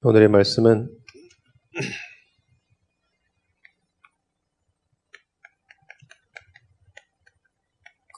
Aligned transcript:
오늘의 0.00 0.28
말씀은 0.28 0.96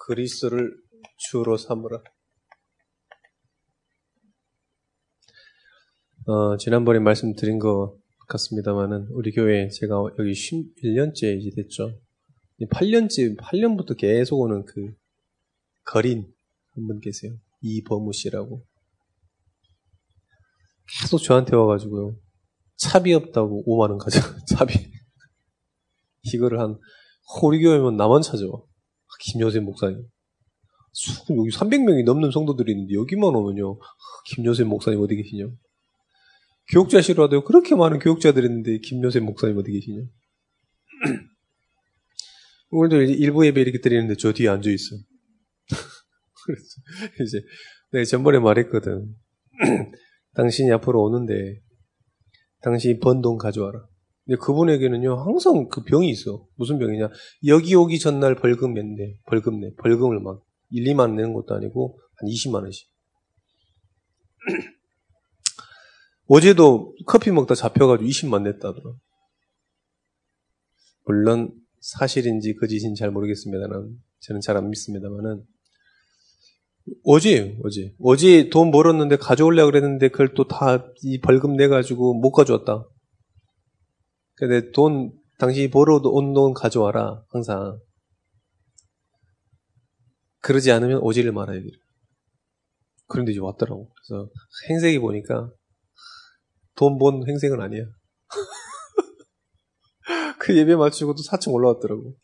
그리스도를 0.07 0.77
주로 1.17 1.57
삼으라. 1.57 2.03
어, 6.27 6.57
지난번에 6.59 6.99
말씀드린 6.99 7.59
것 7.59 7.99
같습니다만은 8.29 9.09
우리 9.13 9.33
교회 9.33 9.69
제가 9.69 9.97
여기 10.19 10.33
11년째 10.33 11.39
이제 11.39 11.51
됐죠. 11.57 11.99
8년째 12.61 13.39
8년부터 13.39 13.97
계속 13.97 14.41
오는 14.41 14.67
그 14.67 14.95
거린 15.85 16.31
한 16.75 16.87
분 16.87 17.01
계세요. 17.01 17.33
이범우 17.63 18.13
씨라고. 18.13 18.67
계속 20.99 21.19
저한테 21.19 21.57
와가지고요. 21.57 22.17
차비 22.77 23.13
없다고 23.13 23.65
5만원 23.67 23.99
가져, 23.99 24.21
차비. 24.49 24.91
이거를 26.23 26.61
한, 26.61 26.79
우리 27.43 27.61
교회면 27.61 27.97
나만 27.97 28.23
찾아와. 28.23 28.63
김여세 29.21 29.61
목사님. 29.61 30.03
여기 31.37 31.51
300명이 31.51 32.05
넘는 32.05 32.31
성도들이 32.31 32.73
있는데 32.73 32.95
여기만 32.95 33.35
오면요. 33.35 33.79
김여세 34.27 34.65
목사님 34.65 35.01
어디 35.01 35.15
계시냐? 35.17 35.47
교육자시라도 36.73 37.45
그렇게 37.45 37.75
많은 37.75 37.99
교육자들이 37.99 38.47
있는데 38.47 38.79
김여세 38.79 39.21
목사님 39.21 39.57
어디 39.59 39.73
계시냐? 39.73 40.03
오늘도 42.71 43.03
일부 43.03 43.47
예배 43.47 43.61
이렇게 43.61 43.81
드리는데 43.81 44.17
저 44.17 44.33
뒤에 44.33 44.49
앉아 44.49 44.71
있어. 44.71 44.97
그래서 46.45 46.63
이제 47.23 47.43
내가 47.93 48.05
전번에 48.05 48.39
말했거든. 48.39 49.15
당신이 50.35 50.71
앞으로 50.73 51.03
오는데 51.03 51.61
당신이 52.63 53.01
번 53.01 53.21
돈 53.23 53.39
가져와라. 53.39 53.87
근데 54.25 54.39
그분에게는요 54.39 55.17
항상 55.17 55.69
그 55.69 55.83
병이 55.83 56.09
있어. 56.11 56.47
무슨 56.57 56.79
병이냐? 56.79 57.09
여기 57.47 57.75
오기 57.75 57.99
전날 57.99 58.35
벌금 58.37 58.75
냈네. 58.75 59.19
벌금 59.27 59.61
내. 59.61 59.75
벌금을 59.77 60.21
막 60.21 60.45
1, 60.71 60.85
2만 60.85 61.01
원 61.01 61.17
내는 61.17 61.33
것도 61.33 61.55
아니고 61.55 61.99
한 62.17 62.29
20만 62.29 62.63
원씩. 62.63 62.89
어제도 66.27 66.95
커피 67.07 67.33
먹다 67.33 67.55
잡혀가지고 67.55 68.09
20만 68.09 68.43
냈다더라. 68.43 68.95
물론 71.07 71.53
사실인지 71.81 72.55
거짓인지 72.55 73.01
잘 73.01 73.11
모르겠습니다만 73.11 73.99
저는 74.21 74.41
잘 74.43 74.57
안 74.57 74.69
믿습니다만은 74.69 75.43
어제, 77.05 77.57
어제. 77.65 77.93
어제 78.01 78.49
돈 78.51 78.71
벌었는데 78.71 79.17
가져올려 79.17 79.65
그랬는데 79.67 80.09
그걸 80.09 80.35
또 80.35 80.47
다 80.49 80.85
이 81.05 81.21
벌금 81.21 81.55
내가지고 81.57 82.15
못 82.15 82.31
가져왔다. 82.33 82.85
근데 84.35 84.71
돈, 84.73 85.13
당신이 85.39 85.71
벌어온 85.71 86.35
돈 86.35 86.55
가져와라, 86.55 87.23
항상. 87.31 87.79
그러지 90.41 90.73
않으면 90.73 90.99
오지를 90.99 91.33
말아야 91.33 91.61
돼. 91.61 91.67
그런데 93.07 93.33
이제 93.33 93.41
왔더라고. 93.41 93.91
그래서 93.95 94.29
행색이 94.71 94.99
보니까 95.01 95.51
돈 96.77 96.99
번 96.99 97.27
행색은 97.29 97.61
아니야. 97.61 97.85
그 100.39 100.57
예배 100.57 100.77
마치고 100.77 101.15
또 101.15 101.23
4층 101.23 101.53
올라왔더라고. 101.53 102.15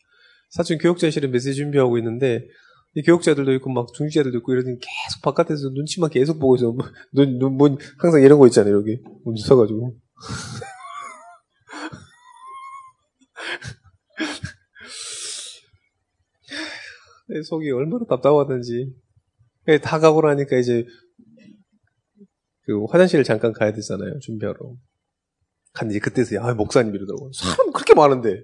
4층 0.57 0.81
교육자실에 0.81 1.27
메시지 1.27 1.55
준비하고 1.55 1.97
있는데 1.99 2.37
이 2.37 2.41
교육자들도 3.05 3.53
있고 3.55 3.69
막 3.69 3.93
중시자들도 3.93 4.39
있고 4.39 4.53
이러니 4.53 4.79
계속 4.79 5.21
바깥에서 5.23 5.69
눈치만 5.69 6.09
계속 6.09 6.39
보고 6.39 6.55
있어. 6.55 6.75
눈, 7.13 7.37
눈, 7.37 7.57
문, 7.57 7.77
항상 7.99 8.21
이런 8.21 8.39
거 8.39 8.47
있잖아요, 8.47 8.75
여기. 8.75 8.99
문 9.23 9.35
서가지고. 9.35 9.95
내 17.29 17.43
속이 17.43 17.69
얼마나 17.71 18.05
답답하던지. 18.05 18.93
다 19.83 19.99
가고 19.99 20.21
나니까 20.21 20.57
이제 20.57 20.85
그 22.61 22.85
화장실을 22.85 23.23
잠깐 23.23 23.53
가야 23.53 23.73
되잖아요, 23.73 24.19
준비하러. 24.19 24.57
간지 25.73 25.99
그때서 25.99 26.35
야 26.35 26.53
목사님 26.53 26.95
이러더라고. 26.95 27.31
사람 27.33 27.71
그렇게 27.71 27.93
많은데. 27.93 28.41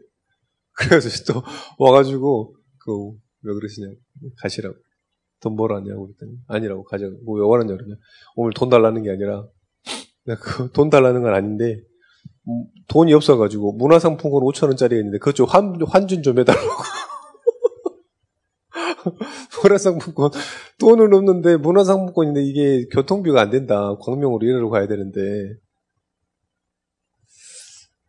그래서 0.73 1.09
또 1.31 1.41
와가지고 1.79 2.55
그 2.85 3.11
왜 3.43 3.53
그러시냐고. 3.53 3.95
가시라고. 4.37 4.75
돈 5.39 5.55
벌었냐고 5.57 6.07
그랬더니 6.07 6.31
아니라고 6.47 6.83
가자고. 6.85 7.17
뭐왜 7.25 7.43
원하냐 7.43 7.75
그러냐. 7.75 7.95
오늘 8.35 8.53
돈 8.53 8.69
달라는 8.69 9.03
게 9.03 9.11
아니라 9.11 9.45
그돈 10.41 10.89
달라는 10.89 11.21
건 11.21 11.33
아닌데 11.33 11.81
음, 12.47 12.65
돈이 12.87 13.13
없어가지고 13.13 13.73
문화상품권 13.73 14.41
5천 14.43 14.67
원짜리가 14.67 14.99
있는데 14.99 15.17
그쪽 15.19 15.53
환, 15.53 15.75
환준 15.85 16.23
좀 16.23 16.39
해달라고. 16.39 16.67
문화상품권 19.61 20.31
돈은 20.79 21.13
없는데 21.13 21.57
문화상품권인데 21.57 22.41
이게 22.43 22.85
교통비가 22.87 23.41
안 23.41 23.49
된다. 23.49 23.95
광명으로 23.99 24.45
일하러 24.45 24.69
가야 24.69 24.87
되는데 24.87 25.21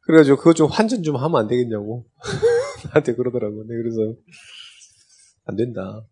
그래가지고 0.02 0.36
그거 0.36 0.52
좀 0.52 0.68
환전 0.70 1.02
좀 1.02 1.16
하면 1.16 1.40
안 1.40 1.48
되겠냐고 1.48 2.06
나한테 2.86 3.14
그러더라고. 3.14 3.64
네, 3.66 3.74
그래서 3.74 4.14
안 5.44 5.56
된다. 5.56 6.06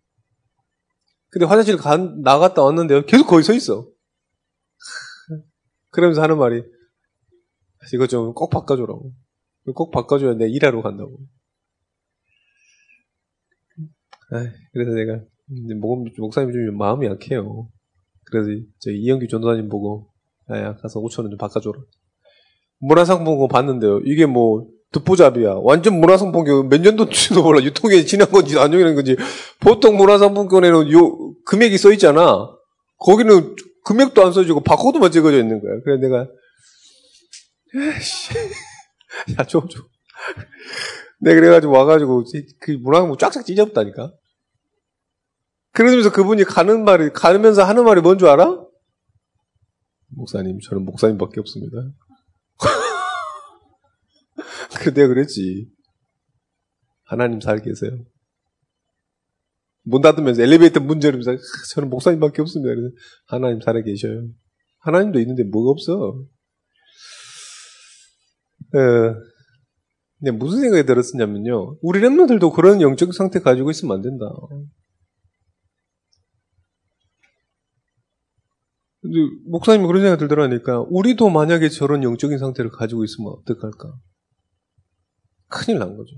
근데 1.30 1.46
화장실 1.46 1.76
가, 1.76 1.96
나갔다 1.96 2.62
왔는데요. 2.62 3.06
계속 3.06 3.26
거기 3.26 3.42
서 3.42 3.52
있어. 3.54 3.88
그러면서 5.90 6.22
하는 6.22 6.38
말이, 6.38 6.62
이거 7.94 8.06
좀 8.06 8.34
꼭 8.34 8.50
바꿔줘라고. 8.50 9.12
꼭 9.74 9.90
바꿔줘야 9.90 10.34
내 10.34 10.48
일하러 10.48 10.82
간다고. 10.82 11.18
에이, 14.34 14.48
그래서 14.72 14.92
내가, 14.92 15.24
목, 15.80 16.06
목사님 16.18 16.52
좀 16.52 16.76
마음이 16.78 17.06
약해요. 17.06 17.68
그래서 18.24 18.48
저희 18.78 18.96
이영규 19.02 19.28
전도사님 19.28 19.68
보고, 19.68 20.10
야, 20.50 20.74
가서 20.76 21.00
5천 21.00 21.22
원 21.22 21.30
좀 21.30 21.38
바꿔줘라. 21.38 21.78
문화상품권 22.78 23.48
봤는데요. 23.48 24.00
이게 24.04 24.26
뭐, 24.26 24.68
듣보잡이야. 24.92 25.54
완전 25.62 25.98
문화상품권 26.00 26.68
몇 26.68 26.80
년도치도 26.80 27.42
몰라. 27.42 27.62
유통기한 27.62 28.06
지난 28.06 28.30
건지 28.30 28.58
안 28.58 28.70
지난 28.70 28.94
건지. 28.94 29.16
보통 29.60 29.96
문화상품권에는 29.96 30.92
요 30.92 31.34
금액이 31.44 31.78
써 31.78 31.92
있잖아. 31.92 32.48
거기는 32.98 33.56
금액도 33.84 34.24
안 34.24 34.32
써지고 34.32 34.60
바코드만 34.60 35.10
찍어져 35.10 35.38
있는 35.38 35.60
거야. 35.60 35.72
그래 35.84 35.98
내가 35.98 36.26
야, 39.38 39.44
좀, 39.46 39.66
좀. 39.68 39.82
내가 41.20 41.40
그래가지고 41.40 41.72
와가지고, 41.72 42.24
그 42.60 42.72
문화상품 42.72 43.16
쫙쫙 43.16 43.44
찢어봤다니까. 43.46 44.12
그러면서 45.72 46.12
그분이 46.12 46.44
가는 46.44 46.84
말이, 46.84 47.10
가면서 47.10 47.64
하는 47.64 47.84
말이 47.84 48.00
뭔 48.02 48.18
줄 48.18 48.28
알아? 48.28 48.60
목사님, 50.08 50.58
저는 50.68 50.84
목사님밖에 50.84 51.40
없습니다. 51.40 51.76
그 54.80 54.92
내가 54.94 55.08
그랬지. 55.08 55.68
하나님 57.04 57.40
살 57.40 57.60
계세요. 57.60 58.04
문 59.84 60.00
닫으면서 60.00 60.42
엘리베이터 60.42 60.80
문 60.80 61.02
열면서 61.02 61.36
저는 61.74 61.90
목사님밖에 61.90 62.40
없습니다. 62.42 62.72
하나님 63.26 63.60
살아 63.60 63.82
계셔요. 63.82 64.28
하나님도 64.78 65.20
있는데 65.20 65.44
뭐가 65.44 65.70
없어. 65.70 66.24
어, 68.74 69.14
근데 70.18 70.30
무슨 70.30 70.60
생각이 70.60 70.86
들었었냐면요. 70.86 71.78
우리 71.82 72.00
랩너들도 72.00 72.54
그런 72.54 72.80
영적 72.80 73.12
상태 73.12 73.40
가지고 73.40 73.70
있으면 73.70 73.96
안 73.96 74.02
된다. 74.02 74.26
근데 79.00 79.18
목사님이 79.46 79.86
그런 79.88 80.02
생각이 80.02 80.20
들더라니까 80.20 80.86
우리도 80.88 81.28
만약에 81.28 81.68
저런 81.68 82.04
영적인 82.04 82.38
상태를 82.38 82.70
가지고 82.70 83.02
있으면 83.02 83.32
어떡할까? 83.32 83.92
큰일 85.52 85.78
난 85.78 85.96
거죠. 85.96 86.16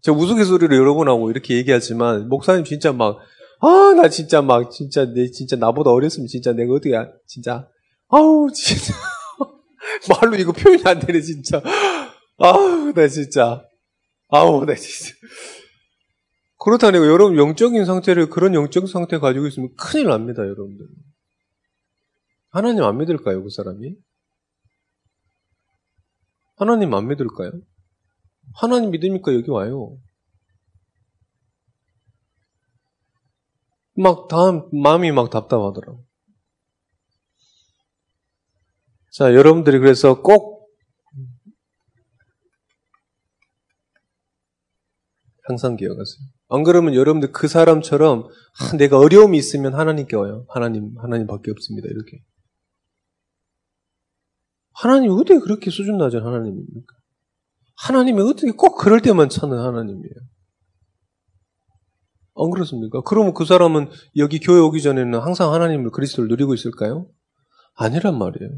제가 0.00 0.16
우스갯소리를 0.16 0.76
여러 0.76 0.94
번 0.94 1.08
하고 1.08 1.30
이렇게 1.30 1.56
얘기하지만 1.56 2.28
목사님 2.28 2.64
진짜 2.64 2.92
막 2.92 3.18
아, 3.64 3.94
나 3.94 4.08
진짜 4.08 4.42
막, 4.42 4.72
진짜, 4.72 5.04
내, 5.04 5.30
진짜, 5.30 5.54
나보다 5.54 5.92
어렸으면 5.92 6.26
진짜 6.26 6.52
내가 6.52 6.74
어떻게, 6.74 6.90
진짜, 7.28 7.68
아우, 8.08 8.50
진짜. 8.52 8.92
말로 10.20 10.36
이거 10.36 10.50
표현이 10.50 10.82
안 10.84 10.98
되네, 10.98 11.20
진짜. 11.20 11.62
아우, 12.38 12.92
나 12.92 13.06
진짜. 13.06 13.64
아우, 14.28 14.64
나 14.64 14.74
진짜. 14.74 15.14
그렇다니까, 16.58 17.06
여러분, 17.06 17.38
영적인 17.38 17.84
상태를, 17.84 18.30
그런 18.30 18.52
영적 18.54 18.88
상태 18.88 19.20
가지고 19.20 19.46
있으면 19.46 19.68
큰일 19.78 20.08
납니다, 20.08 20.42
여러분들. 20.42 20.84
하나님 22.50 22.82
안 22.82 22.98
믿을까요, 22.98 23.44
그 23.44 23.50
사람이? 23.50 23.94
하나님 26.62 26.94
안 26.94 27.08
믿을까요? 27.08 27.50
하나님 28.54 28.92
믿으니까 28.92 29.34
여기 29.34 29.50
와요. 29.50 29.98
막 33.96 34.28
다음 34.28 34.68
마음이 34.72 35.10
막 35.10 35.30
답답하더라고. 35.30 36.04
자, 39.10 39.34
여러분들이 39.34 39.80
그래서 39.80 40.22
꼭 40.22 40.70
항상 45.44 45.76
기억하세요. 45.76 46.28
안 46.48 46.62
그러면 46.62 46.94
여러분들 46.94 47.32
그 47.32 47.48
사람처럼 47.48 48.28
아, 48.60 48.76
내가 48.76 48.98
어려움이 48.98 49.36
있으면 49.36 49.74
하나님께 49.74 50.14
와요. 50.16 50.46
하나님, 50.48 50.96
하나님밖에 50.98 51.50
없습니다. 51.50 51.88
이렇게. 51.90 52.22
하나님 54.82 55.12
어떻게 55.12 55.38
그렇게 55.38 55.70
수준 55.70 55.96
낮은 55.96 56.24
하나님입니까? 56.24 56.94
하나님이 57.76 58.20
어떻게 58.22 58.50
꼭 58.50 58.76
그럴 58.76 59.00
때만 59.00 59.28
찾는 59.28 59.56
하나님이에요. 59.56 60.14
안 62.34 62.50
그렇습니까? 62.50 63.00
그러면 63.02 63.32
그 63.32 63.44
사람은 63.44 63.90
여기 64.16 64.40
교회 64.40 64.58
오기 64.58 64.82
전에는 64.82 65.20
항상 65.20 65.54
하나님을 65.54 65.92
그리스도를 65.92 66.28
누리고 66.28 66.52
있을까요? 66.54 67.06
아니란 67.74 68.18
말이에요. 68.18 68.50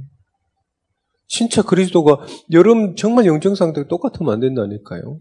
진짜 1.27 1.61
그리스도가 1.61 2.25
여러분 2.53 2.97
정말 2.97 3.27
영적 3.27 3.55
상태가 3.55 3.87
똑같으면 3.87 4.33
안 4.33 4.41
된다니까요. 4.41 5.21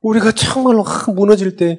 우리가 0.00 0.32
정말로 0.32 0.82
무너질 1.14 1.56
때 1.56 1.78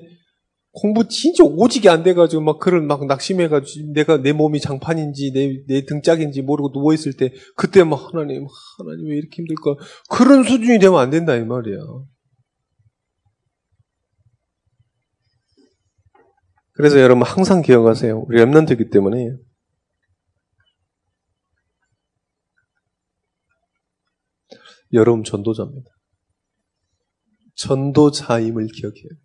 공부 0.73 1.07
진짜 1.07 1.43
오지게 1.43 1.87
안 1.87 2.01
돼가지고 2.01 2.41
막 2.41 2.59
그걸 2.59 2.81
막 2.81 3.05
낙심해가지고 3.05 3.93
내가 3.93 4.17
내 4.17 4.33
몸이 4.33 4.59
장판인지 4.59 5.31
내, 5.31 5.63
내 5.67 5.85
등짝인지 5.85 6.41
모르고 6.41 6.71
누워있을 6.73 7.13
때 7.13 7.31
그때 7.55 7.83
막 7.83 8.11
하나님, 8.11 8.47
하나님 8.79 9.07
왜 9.07 9.17
이렇게 9.17 9.37
힘들까. 9.37 9.75
그런 10.09 10.43
수준이 10.43 10.79
되면 10.79 10.99
안 10.99 11.11
된다 11.11 11.35
이 11.35 11.45
말이야. 11.45 11.77
그래서 16.71 16.99
여러분 16.99 17.23
항상 17.23 17.61
기억하세요. 17.61 18.25
우리 18.27 18.43
랩런트기 18.43 18.91
때문에 18.91 19.37
여러분 24.93 25.23
전도자입니다. 25.23 25.87
전도자임을 27.55 28.67
기억해요. 28.73 29.22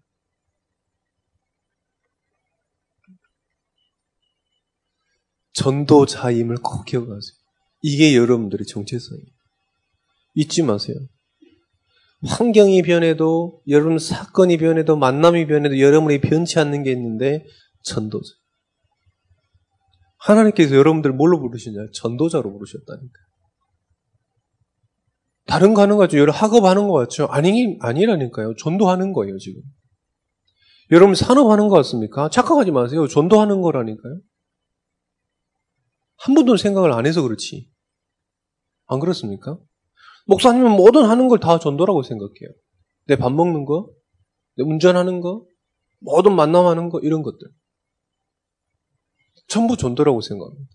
전도자임을 5.58 6.56
꼭 6.62 6.84
기억하세요. 6.84 7.38
이게 7.82 8.16
여러분들의 8.16 8.66
정체성이에요. 8.66 9.26
잊지 10.34 10.62
마세요. 10.62 10.96
환경이 12.26 12.82
변해도, 12.82 13.62
여러분 13.68 13.98
사건이 13.98 14.58
변해도, 14.58 14.96
만남이 14.96 15.46
변해도 15.46 15.78
여러분이 15.78 16.20
변치 16.20 16.58
않는 16.58 16.82
게 16.82 16.92
있는데, 16.92 17.44
전도자. 17.84 18.28
하나님께서 20.18 20.74
여러분들 20.74 21.12
뭘로 21.12 21.40
부르시냐? 21.40 21.78
전도자로 21.94 22.52
부르셨다니까. 22.52 23.20
다른 25.46 25.74
거 25.74 25.82
하는 25.82 25.96
거 25.96 26.00
같죠? 26.00 26.18
여러 26.18 26.32
학업하는 26.32 26.88
거 26.88 26.94
같죠? 26.94 27.26
아니, 27.30 27.78
아니라니까요. 27.80 28.54
전도하는 28.56 29.12
거예요, 29.12 29.38
지금. 29.38 29.62
여러분 30.90 31.14
산업하는 31.14 31.68
거 31.68 31.76
같습니까? 31.76 32.28
착각하지 32.28 32.70
마세요. 32.70 33.06
전도하는 33.06 33.60
거라니까요. 33.60 34.20
한 36.18 36.34
번도 36.34 36.56
생각을 36.56 36.92
안 36.92 37.06
해서 37.06 37.22
그렇지. 37.22 37.68
안 38.86 38.98
그렇습니까? 39.00 39.58
목사님은 40.26 40.72
뭐든 40.72 41.04
하는 41.04 41.28
걸 41.28 41.38
다 41.38 41.58
전도라고 41.58 42.02
생각해요. 42.02 42.50
내 43.06 43.16
밥 43.16 43.32
먹는 43.32 43.64
거, 43.64 43.88
내 44.56 44.64
운전하는 44.64 45.20
거, 45.20 45.46
뭐든 46.00 46.34
만남하는 46.34 46.90
거, 46.90 47.00
이런 47.00 47.22
것들. 47.22 47.48
전부 49.46 49.76
전도라고 49.76 50.20
생각합니다. 50.20 50.68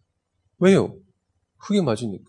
왜요? 0.60 0.96
그게 1.60 1.82
맞으니까. 1.82 2.24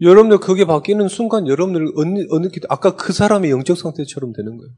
여러분들 0.00 0.38
그게 0.38 0.64
바뀌는 0.66 1.08
순간 1.08 1.48
여러분들 1.48 1.92
어느, 1.96 2.48
아까 2.68 2.94
그 2.96 3.12
사람의 3.12 3.50
영적 3.50 3.76
상태처럼 3.78 4.32
되는 4.32 4.56
거예요. 4.56 4.72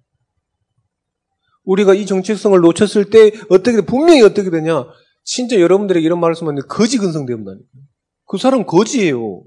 우리가 1.65 1.93
이 1.95 2.07
정체성을 2.07 2.59
놓쳤을 2.61 3.11
때 3.11 3.33
어떻게 3.51 3.83
분명히 3.83 4.23
어떻게 4.23 4.49
되냐? 4.51 4.87
진짜 5.29 5.61
여러분들에게 5.61 6.05
이런 6.05 6.21
말을 6.21 6.35
쓰면 6.35 6.57
거지 6.69 6.97
근성되었다니까. 6.97 7.63
그 8.25 8.39
사람 8.39 8.65
거지예요. 8.65 9.43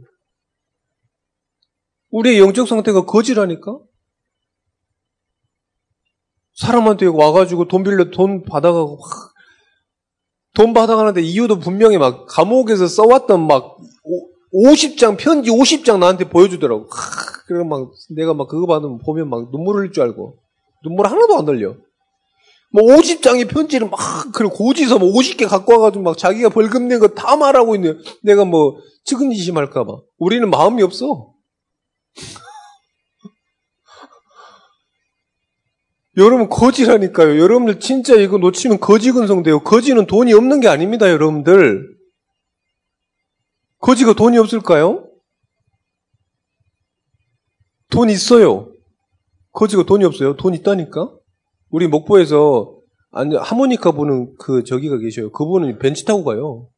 우리의 2.11 2.39
영적 2.39 2.67
상태가 2.67 3.05
거지라니까? 3.05 3.79
사람한테 6.53 7.07
와가지고 7.07 7.67
돈 7.67 7.81
빌려 7.81 8.11
돈 8.11 8.43
받아가고 8.43 8.99
돈 10.53 10.73
받아가는데 10.73 11.21
이유도 11.23 11.57
분명히 11.57 11.97
막 11.97 12.27
감옥에서 12.27 12.85
써왔던 12.85 13.47
막 13.47 13.77
50장, 14.53 15.17
편지 15.17 15.49
50장 15.49 15.97
나한테 15.97 16.29
보여주더라고. 16.29 16.89
그래 17.47 17.63
막 17.63 17.91
내가 18.11 18.35
막 18.35 18.47
그거 18.47 18.67
받으면 18.67 18.99
보면 18.99 19.29
막 19.29 19.49
눈물 19.49 19.77
흘릴 19.77 19.91
줄 19.91 20.03
알고. 20.03 20.37
눈물 20.83 21.07
하나도 21.07 21.39
안 21.39 21.47
흘려. 21.47 21.75
뭐 22.73 22.83
50장의 22.95 23.49
편지를 23.49 23.89
막, 23.89 23.99
그래, 24.33 24.47
고지서 24.51 24.97
뭐 24.99 25.11
50개 25.13 25.47
갖고 25.47 25.73
와가지고 25.73 26.03
막 26.03 26.17
자기가 26.17 26.49
벌금 26.49 26.87
낸 26.87 26.99
거 26.99 27.07
다 27.13 27.35
말하고 27.35 27.75
있는 27.75 28.01
내가 28.23 28.45
뭐 28.45 28.77
측은지심 29.05 29.57
할까봐. 29.57 29.97
우리는 30.17 30.49
마음이 30.49 30.81
없어. 30.83 31.33
여러분 36.17 36.49
거지라니까요. 36.49 37.39
여러분들 37.39 37.79
진짜 37.79 38.15
이거 38.15 38.37
놓치면 38.37 38.79
거지 38.79 39.11
근성돼요. 39.11 39.61
거지는 39.63 40.07
돈이 40.07 40.33
없는 40.33 40.59
게 40.59 40.67
아닙니다, 40.67 41.09
여러분들. 41.09 41.87
거지가 43.79 44.13
돈이 44.13 44.37
없을까요? 44.37 45.07
돈 47.89 48.09
있어요. 48.09 48.71
거지가 49.53 49.83
돈이 49.83 50.03
없어요. 50.05 50.35
돈 50.35 50.53
있다니까? 50.53 51.09
우리 51.71 51.87
목포에서 51.87 52.77
아니 53.11 53.35
하모니카 53.35 53.91
부는 53.91 54.35
그 54.37 54.63
저기가 54.63 54.97
계셔요. 54.97 55.31
그분은 55.31 55.79
벤치 55.79 56.05
타고 56.05 56.23
가요. 56.23 56.69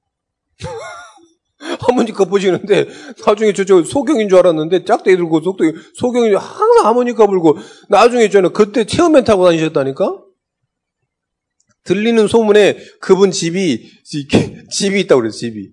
하모니카 1.88 2.26
보시는데 2.26 2.88
나중에 3.26 3.54
저저 3.54 3.84
소경인 3.84 4.30
줄 4.30 4.40
알았는데 4.40 4.86
짝대기 4.86 5.18
들고 5.18 5.42
속도 5.42 5.66
소경이 5.96 6.34
항상 6.34 6.86
하모니카 6.86 7.28
불고 7.28 7.58
나중에 7.90 8.30
저는 8.30 8.54
그때 8.54 8.86
체험맨 8.86 9.24
타고 9.26 9.46
다니셨다니까. 9.46 10.24
들리는 11.84 12.28
소문에 12.28 12.78
그분 13.02 13.32
집이 13.32 13.90
집이 14.70 15.00
있다고 15.02 15.22
그래요. 15.22 15.32
집이. 15.32 15.72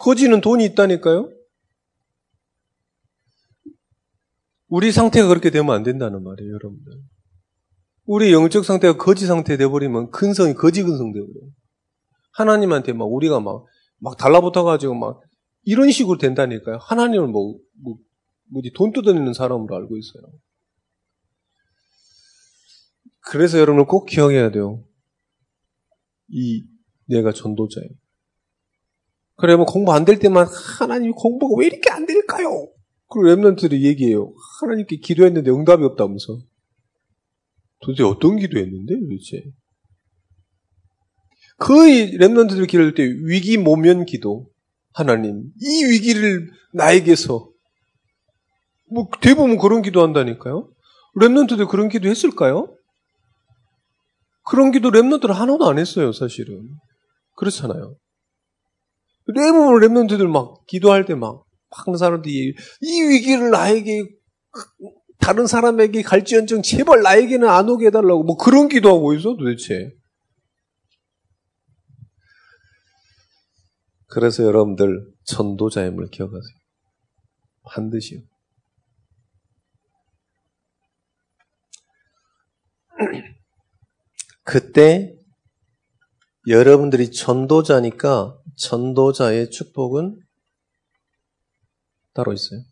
거지는 0.00 0.40
돈이 0.40 0.64
있다니까요. 0.66 1.30
우리 4.68 4.90
상태가 4.90 5.28
그렇게 5.28 5.50
되면 5.50 5.74
안 5.74 5.82
된다는 5.82 6.22
말이에요, 6.22 6.54
여러분들. 6.54 6.92
우리 8.04 8.32
영적 8.32 8.64
상태가 8.64 8.96
거지 8.96 9.26
상태 9.26 9.56
돼버리면 9.56 10.10
근성이 10.10 10.54
거지 10.54 10.82
근성 10.82 11.12
돼버려요. 11.12 11.50
하나님한테 12.32 12.92
막 12.92 13.04
우리가 13.04 13.40
막, 13.40 13.64
막 13.98 14.16
달라붙어가지고 14.16 14.94
막 14.94 15.20
이런 15.64 15.90
식으로 15.90 16.18
된다니까요. 16.18 16.78
하나님을 16.80 17.28
뭐, 17.28 17.56
뭐, 17.82 17.96
뭐지, 18.50 18.72
돈 18.74 18.92
뜯어내는 18.92 19.32
사람으로 19.32 19.74
알고 19.76 19.96
있어요. 19.96 20.32
그래서 23.20 23.58
여러분 23.58 23.86
꼭 23.86 24.06
기억해야 24.06 24.50
돼요. 24.50 24.84
이, 26.28 26.64
내가 27.06 27.32
전도자예요. 27.32 27.90
그래, 29.36 29.56
뭐 29.56 29.64
공부 29.64 29.92
안 29.92 30.04
될 30.04 30.18
때만 30.18 30.46
하나님 30.78 31.12
공부가 31.12 31.54
왜 31.58 31.66
이렇게 31.66 31.90
안 31.90 32.06
될까요? 32.06 32.68
그리고 33.08 33.28
랩런트들이 33.28 33.82
얘기해요. 33.82 34.32
하나님께 34.60 34.96
기도했는데 34.96 35.50
응답이 35.50 35.84
없다면서. 35.84 36.40
도대체 37.82 38.04
어떤 38.04 38.36
기도했는데 38.36 38.94
도대체? 38.94 39.44
거의 41.58 42.12
랩런트들 42.18 42.68
기도할 42.68 42.94
때 42.94 43.04
위기 43.04 43.56
모면 43.58 44.04
기도. 44.04 44.48
하나님, 44.94 45.44
이 45.60 45.84
위기를 45.84 46.50
나에게서 46.74 47.48
뭐 48.90 49.08
대부분 49.20 49.56
그런 49.58 49.82
기도한다니까요. 49.82 50.70
랩런트들 51.20 51.68
그런 51.68 51.88
기도 51.88 52.08
했을까요? 52.08 52.76
그런 54.44 54.70
기도 54.70 54.90
랩런트들 54.90 55.28
하나도 55.28 55.68
안 55.68 55.78
했어요, 55.78 56.12
사실은. 56.12 56.68
그렇잖아요. 57.36 57.96
대부분 59.34 59.80
랩런트들 59.80 60.26
막 60.26 60.66
기도할 60.66 61.04
때 61.04 61.14
막, 61.14 61.44
막 61.70 61.98
사람들이 61.98 62.54
이 62.82 63.02
위기를 63.02 63.50
나에게 63.50 64.04
다른 65.22 65.46
사람에게 65.46 66.02
갈지언정 66.02 66.62
제발 66.62 67.02
나에게는 67.02 67.48
안 67.48 67.68
오게 67.68 67.86
해달라고 67.86 68.24
뭐 68.24 68.36
그런 68.36 68.68
기도하고 68.68 69.14
있어 69.14 69.36
도대체. 69.36 69.92
그래서 74.08 74.42
여러분들 74.42 75.06
전도자임을 75.24 76.10
기억하세요. 76.10 76.56
반드시요. 77.62 78.20
그때 84.44 85.14
여러분들이 86.48 87.12
전도자니까 87.12 88.38
전도자의 88.56 89.50
축복은 89.50 90.20
따로 92.12 92.32
있어요. 92.32 92.71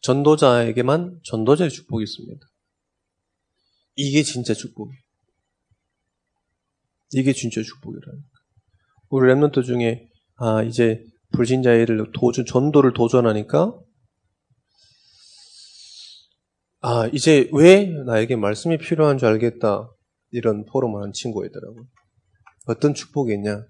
전도자에게만 0.00 1.20
전도자의 1.24 1.70
축복이 1.70 2.04
있습니다. 2.04 2.46
이게 3.96 4.22
진짜 4.22 4.54
축복이에요. 4.54 5.00
이게 7.12 7.32
진짜 7.32 7.62
축복이라는 7.62 8.22
우리 9.10 9.32
랩런트 9.32 9.64
중에 9.64 10.08
아 10.36 10.62
이제 10.62 11.04
불신자애를 11.32 12.12
도전 12.12 12.46
전도를 12.46 12.92
도전하니까 12.92 13.78
아 16.80 17.06
이제 17.12 17.48
왜 17.52 17.86
나에게 18.06 18.36
말씀이 18.36 18.78
필요한 18.78 19.18
줄 19.18 19.28
알겠다 19.28 19.90
이런 20.30 20.64
포럼을 20.66 21.02
한 21.02 21.12
친구가 21.12 21.46
있더라고요. 21.46 21.84
어떤 22.66 22.94
축복이 22.94 23.34
있냐? 23.34 23.64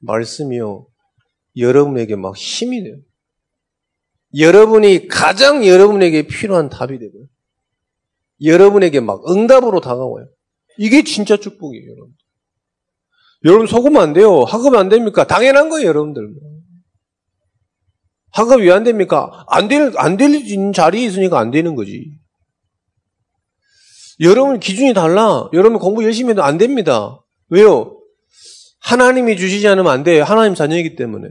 말씀이요 0.00 0.86
여러분에게 1.56 2.16
막 2.16 2.36
힘이 2.36 2.82
돼요. 2.84 2.96
여러분이 4.38 5.08
가장 5.08 5.66
여러분에게 5.66 6.26
필요한 6.26 6.68
답이 6.68 6.98
되고요. 6.98 7.24
여러분에게 8.42 9.00
막 9.00 9.22
응답으로 9.30 9.80
다가와요. 9.80 10.26
이게 10.78 11.04
진짜 11.04 11.36
축복이에요, 11.36 11.90
여러분. 11.92 12.12
여러분 13.44 13.66
속으면 13.66 14.02
안 14.02 14.12
돼요. 14.12 14.42
학업 14.42 14.74
안 14.74 14.88
됩니까? 14.88 15.26
당연한 15.26 15.68
거예요, 15.68 15.86
여러분들. 15.88 16.34
학업 18.32 18.60
왜 18.60 18.72
안 18.72 18.82
됩니까? 18.82 19.44
안 19.48 19.68
될, 19.68 19.92
안 19.96 20.16
될 20.16 20.32
자리에 20.72 21.04
있으니까 21.06 21.38
안 21.38 21.50
되는 21.52 21.76
거지. 21.76 22.10
여러분 24.20 24.58
기준이 24.58 24.94
달라. 24.94 25.48
여러분 25.52 25.78
공부 25.78 26.02
열심히 26.04 26.30
해도 26.30 26.42
안 26.42 26.58
됩니다. 26.58 27.20
왜요? 27.48 28.00
하나님이 28.80 29.36
주시지 29.36 29.66
않으면 29.68 29.92
안 29.92 30.02
돼요. 30.02 30.24
하나님 30.24 30.54
자녀이기 30.54 30.96
때문에. 30.96 31.28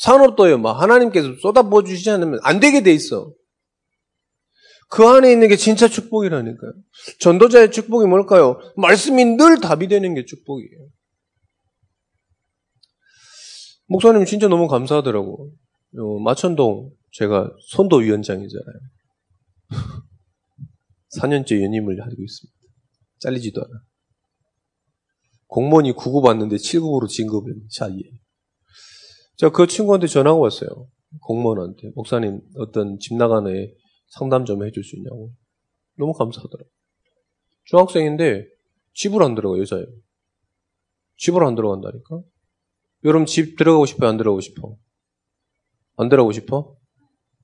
산업도요, 0.00 0.58
막 0.58 0.80
하나님께서 0.80 1.34
쏟아부어 1.40 1.84
주시지 1.84 2.10
않으면 2.10 2.40
안 2.42 2.58
되게 2.58 2.82
돼 2.82 2.92
있어. 2.92 3.34
그 4.88 5.04
안에 5.06 5.30
있는 5.30 5.48
게 5.48 5.56
진짜 5.56 5.88
축복이라니까요. 5.88 6.72
전도자의 7.20 7.70
축복이 7.70 8.06
뭘까요? 8.06 8.58
말씀이 8.76 9.24
늘 9.36 9.60
답이 9.60 9.88
되는 9.88 10.14
게 10.14 10.24
축복이에요. 10.24 10.88
목사님 13.88 14.24
진짜 14.24 14.48
너무 14.48 14.68
감사하더라고. 14.68 15.52
마천동 16.24 16.90
제가 17.12 17.50
선도 17.70 17.96
위원장이잖아요. 17.96 18.78
4년째 21.18 21.62
연임을 21.62 22.00
하고 22.00 22.14
있습니다. 22.18 22.58
잘리지도 23.20 23.60
않아. 23.60 23.70
공무원이 25.48 25.92
9급 25.92 26.24
왔는데 26.24 26.56
7급으로 26.56 27.06
진급한 27.08 27.66
사이에. 27.68 28.00
제가 29.40 29.52
그 29.52 29.66
친구한테 29.66 30.06
전화가 30.06 30.38
왔어요. 30.38 30.68
공무원한테. 31.22 31.92
목사님, 31.94 32.42
어떤 32.58 32.98
집 32.98 33.16
나가는 33.16 33.50
애 33.56 33.72
상담 34.08 34.44
좀 34.44 34.66
해줄 34.66 34.84
수 34.84 34.96
있냐고. 34.96 35.32
너무 35.96 36.12
감사하더라고요. 36.12 36.70
중학생인데 37.64 38.44
집을 38.92 39.22
안 39.22 39.34
들어가, 39.34 39.58
여자예요. 39.58 39.86
집을 41.16 41.42
안 41.42 41.54
들어간다니까? 41.54 42.20
여러분 43.04 43.24
집 43.24 43.56
들어가고 43.56 43.86
싶어요? 43.86 44.10
안 44.10 44.18
들어가고 44.18 44.42
싶어? 44.42 44.76
안 45.96 46.10
들어가고 46.10 46.32
싶어? 46.32 46.76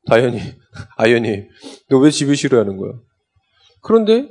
다현이, 0.06 0.36
아연이, 0.98 1.44
너 1.88 1.98
왜 2.00 2.10
집을 2.10 2.36
싫어하는 2.36 2.76
거야? 2.76 2.92
그런데 3.80 4.28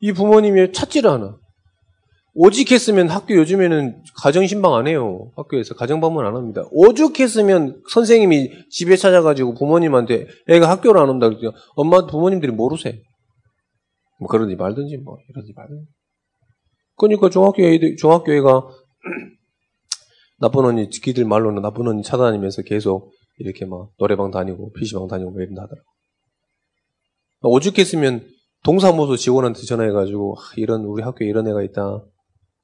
이 0.00 0.12
부모님이 0.12 0.72
찾지를 0.72 1.10
않아. 1.10 1.38
오직했으면 2.34 3.08
학교 3.10 3.36
요즘에는 3.36 4.02
가정 4.16 4.46
신방 4.46 4.74
안 4.74 4.86
해요. 4.86 5.30
학교에서 5.36 5.74
가정 5.74 6.00
방문 6.00 6.24
안 6.24 6.34
합니다. 6.34 6.62
오죽했으면 6.70 7.82
선생님이 7.92 8.68
집에 8.70 8.96
찾아가지고 8.96 9.54
부모님한테 9.54 10.28
애가 10.48 10.68
학교를 10.68 11.00
안 11.00 11.10
온다 11.10 11.28
그러죠. 11.28 11.52
엄마 11.74 12.06
부모님들이 12.06 12.52
모르세요. 12.52 12.94
뭐 14.18 14.28
그러지 14.28 14.56
말든지 14.56 14.98
뭐 14.98 15.18
이러지 15.28 15.52
말든지. 15.54 15.90
그러니까 16.96 17.28
중학교 17.28 17.64
애들 17.64 17.96
중학교 17.96 18.32
애가 18.32 18.68
나쁜 20.40 20.64
언니 20.64 20.88
기들 20.88 21.26
말로는 21.26 21.60
나쁜 21.60 21.86
언니 21.86 22.02
찾아다니면서 22.02 22.62
계속 22.62 23.12
이렇게 23.38 23.66
막 23.66 23.90
노래방 23.98 24.30
다니고 24.30 24.72
PC방 24.72 25.06
다니고 25.06 25.38
이런다 25.38 25.62
하더라고. 25.62 25.86
오죽했으면 27.42 28.26
동사무소 28.64 29.16
직원한테 29.16 29.62
전화해가지고 29.62 30.36
이런 30.56 30.84
우리 30.84 31.02
학교에 31.02 31.28
이런 31.28 31.46
애가 31.48 31.62
있다. 31.62 32.04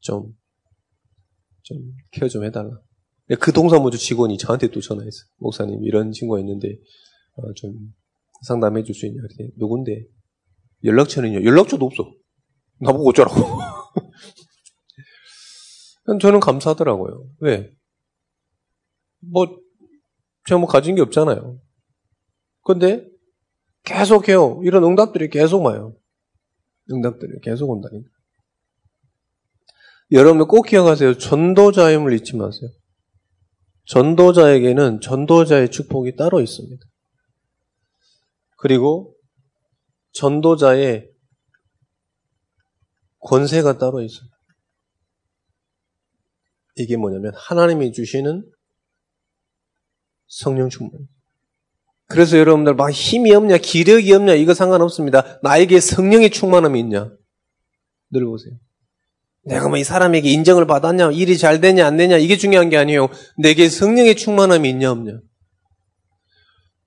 좀, 0.00 0.32
좀 1.62 1.78
케어 2.10 2.28
좀 2.28 2.44
해달라. 2.44 2.70
그 3.40 3.52
동사무소 3.52 3.98
직원이 3.98 4.38
저한테 4.38 4.68
또 4.68 4.80
전화했어. 4.80 5.16
목사님, 5.38 5.84
이런 5.84 6.12
친구가 6.12 6.40
있는데, 6.40 6.76
어, 7.34 7.52
좀 7.54 7.74
상담해 8.46 8.82
줄 8.84 8.94
수 8.94 9.06
있냐. 9.06 9.20
그랬더니, 9.20 9.50
누군데? 9.58 10.04
연락처는요? 10.84 11.44
연락처도 11.44 11.84
없어. 11.86 12.10
나보고 12.80 13.08
어쩌라고. 13.10 13.34
저는 16.20 16.40
감사하더라고요. 16.40 17.28
왜? 17.40 17.70
뭐, 19.20 19.46
제가 20.46 20.58
뭐 20.58 20.68
가진 20.68 20.94
게 20.94 21.02
없잖아요. 21.02 21.60
근데 22.64 23.06
계속해요. 23.84 24.60
이런 24.64 24.84
응답들이 24.84 25.28
계속 25.28 25.62
와요. 25.64 25.94
응답들이 26.90 27.40
계속 27.42 27.68
온다니까. 27.70 28.08
여러분 30.12 30.46
꼭 30.46 30.62
기억하세요. 30.62 31.18
전도자임을 31.18 32.12
잊지 32.14 32.36
마세요. 32.36 32.70
전도자에게는 33.86 35.00
전도자의 35.00 35.70
축복이 35.70 36.16
따로 36.16 36.40
있습니다. 36.40 36.84
그리고 38.56 39.14
전도자의 40.12 41.10
권세가 43.20 43.78
따로 43.78 44.02
있어요. 44.02 44.28
이게 46.76 46.96
뭐냐면 46.96 47.32
하나님이 47.34 47.92
주시는 47.92 48.44
성령 50.28 50.68
충만. 50.68 50.92
그래서 52.06 52.38
여러분들 52.38 52.74
막 52.74 52.90
힘이 52.90 53.34
없냐, 53.34 53.58
기력이 53.58 54.12
없냐 54.14 54.34
이거 54.34 54.54
상관없습니다. 54.54 55.40
나에게 55.42 55.80
성령의 55.80 56.30
충만함이 56.30 56.80
있냐. 56.80 57.10
늘 58.10 58.24
보세요. 58.24 58.54
내가 59.44 59.68
뭐 59.68 59.78
이 59.78 59.84
사람에게 59.84 60.30
인정을 60.30 60.66
받았냐, 60.66 61.12
일이 61.12 61.38
잘 61.38 61.60
되냐, 61.60 61.86
안 61.86 61.96
되냐, 61.96 62.18
이게 62.18 62.36
중요한 62.36 62.68
게 62.68 62.76
아니에요. 62.76 63.08
내게 63.36 63.68
성령의 63.68 64.16
충만함이 64.16 64.68
있냐, 64.70 64.90
없냐. 64.90 65.20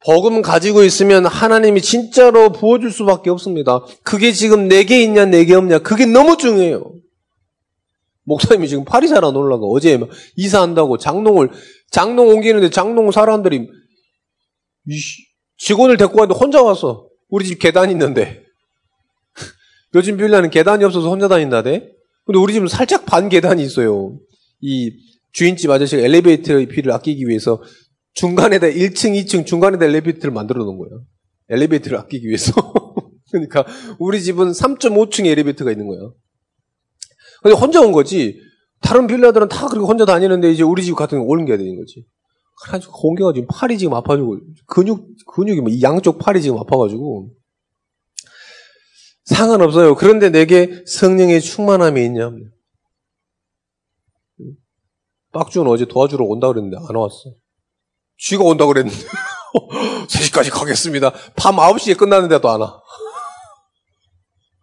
복음 0.04 0.42
가지고 0.42 0.84
있으면 0.84 1.26
하나님이 1.26 1.82
진짜로 1.82 2.52
부어줄 2.52 2.92
수밖에 2.92 3.30
없습니다. 3.30 3.82
그게 4.04 4.32
지금 4.32 4.68
내게 4.68 5.04
있냐, 5.04 5.26
내게 5.26 5.54
없냐, 5.56 5.80
그게 5.80 6.06
너무 6.06 6.38
중요해요. 6.38 6.94
목사님이 8.24 8.68
지금 8.68 8.86
파리 8.86 9.08
살아 9.08 9.32
놀라고 9.32 9.76
어제 9.76 10.00
이사한다고 10.36 10.98
장롱을, 10.98 11.50
장롱 11.92 12.30
옮기는데 12.30 12.70
장롱 12.70 13.12
사람들이 13.12 13.68
직원을 15.58 15.98
데리고 15.98 16.20
왔는데 16.20 16.40
혼자 16.40 16.62
왔어. 16.62 17.08
우리 17.30 17.46
집 17.46 17.60
계단 17.60 17.92
있는데. 17.92 18.44
요즘 19.96 20.18
빌라는 20.18 20.50
계단이 20.50 20.84
없어서 20.84 21.10
혼자 21.10 21.28
다닌다대. 21.28 21.90
근데 22.26 22.40
우리 22.40 22.54
집은 22.54 22.68
살짝 22.68 23.06
반 23.06 23.30
계단이 23.30 23.64
있어요. 23.64 24.18
이 24.62 24.92
주인집 25.34 25.70
아저씨가 25.70 26.02
엘리베이터 26.02 26.54
비를 26.66 26.92
아끼기 26.92 27.28
위해서 27.28 27.62
중간에다 28.14 28.68
1층, 28.68 29.20
2층 29.24 29.46
중간에다 29.46 29.86
엘리베이터를 29.86 30.32
만들어 30.34 30.64
놓은 30.64 30.78
거예요. 30.78 31.04
엘리베이터를 31.50 31.98
아끼기 32.00 32.28
위해서. 32.28 32.54
그러니까 33.32 33.66
우리 33.98 34.22
집은 34.22 34.52
3.5층에 34.52 35.28
엘리베이터가 35.28 35.72
있는 35.72 35.88
거예요. 35.88 36.16
근데 37.42 37.56
혼자 37.56 37.82
온 37.82 37.92
거지. 37.92 38.40
다른 38.82 39.08
빌라들은 39.08 39.48
다 39.48 39.68
그렇게 39.68 39.86
혼자 39.86 40.06
다니는데 40.06 40.52
이제 40.52 40.64
우리 40.64 40.84
집 40.84 40.96
같은 40.96 41.20
경우 41.20 41.32
옮겨야 41.32 41.58
되는 41.58 41.76
거지. 41.78 42.06
그래가지고 42.62 42.94
공개가 42.94 43.34
지금 43.34 43.48
팔이 43.50 43.78
지금 43.78 43.94
아파지고 43.94 44.40
근육 44.68 45.08
근육이 45.34 45.62
뭐 45.62 45.72
양쪽 45.82 46.20
팔이 46.20 46.42
지금 46.42 46.58
아파가지고 46.58 47.32
상관없어요. 49.36 49.96
그런데 49.96 50.30
내게 50.30 50.84
성령의 50.86 51.42
충만함이 51.42 52.04
있냐? 52.06 52.32
빡주는 55.32 55.70
어제 55.72 55.86
도와주러 55.86 56.26
온다 56.26 56.48
그랬는데 56.48 56.78
안 56.78 56.96
왔어. 56.96 57.34
쥐가 58.18 58.44
온다 58.44 58.66
그랬는데 58.66 58.98
3시까지 60.08 60.52
가겠습니다. 60.52 61.12
밤 61.36 61.56
9시에 61.56 61.98
끝났는데도 61.98 62.50
안 62.50 62.62
와. 62.62 62.82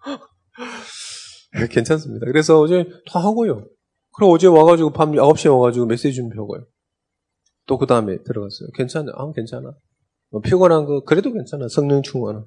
괜찮습니다. 1.71 2.27
그래서 2.27 2.61
어제 2.61 2.85
다 3.11 3.21
하고요. 3.21 3.67
그럼 4.15 4.31
어제 4.33 4.47
와가지고 4.47 4.93
밤 4.93 5.13
9시에 5.13 5.51
와가지고 5.53 5.87
메시지 5.87 6.15
준비하고요. 6.15 6.65
또 7.67 7.79
그 7.79 7.87
다음에 7.87 8.17
들어갔어요. 8.23 8.69
괜찮아. 8.75 9.13
아, 9.15 9.31
괜찮아. 9.35 9.73
뭐 10.31 10.41
피곤한 10.41 10.85
거, 10.87 11.03
그래도 11.05 11.33
괜찮아. 11.33 11.69
성령 11.69 12.03
충만함. 12.03 12.45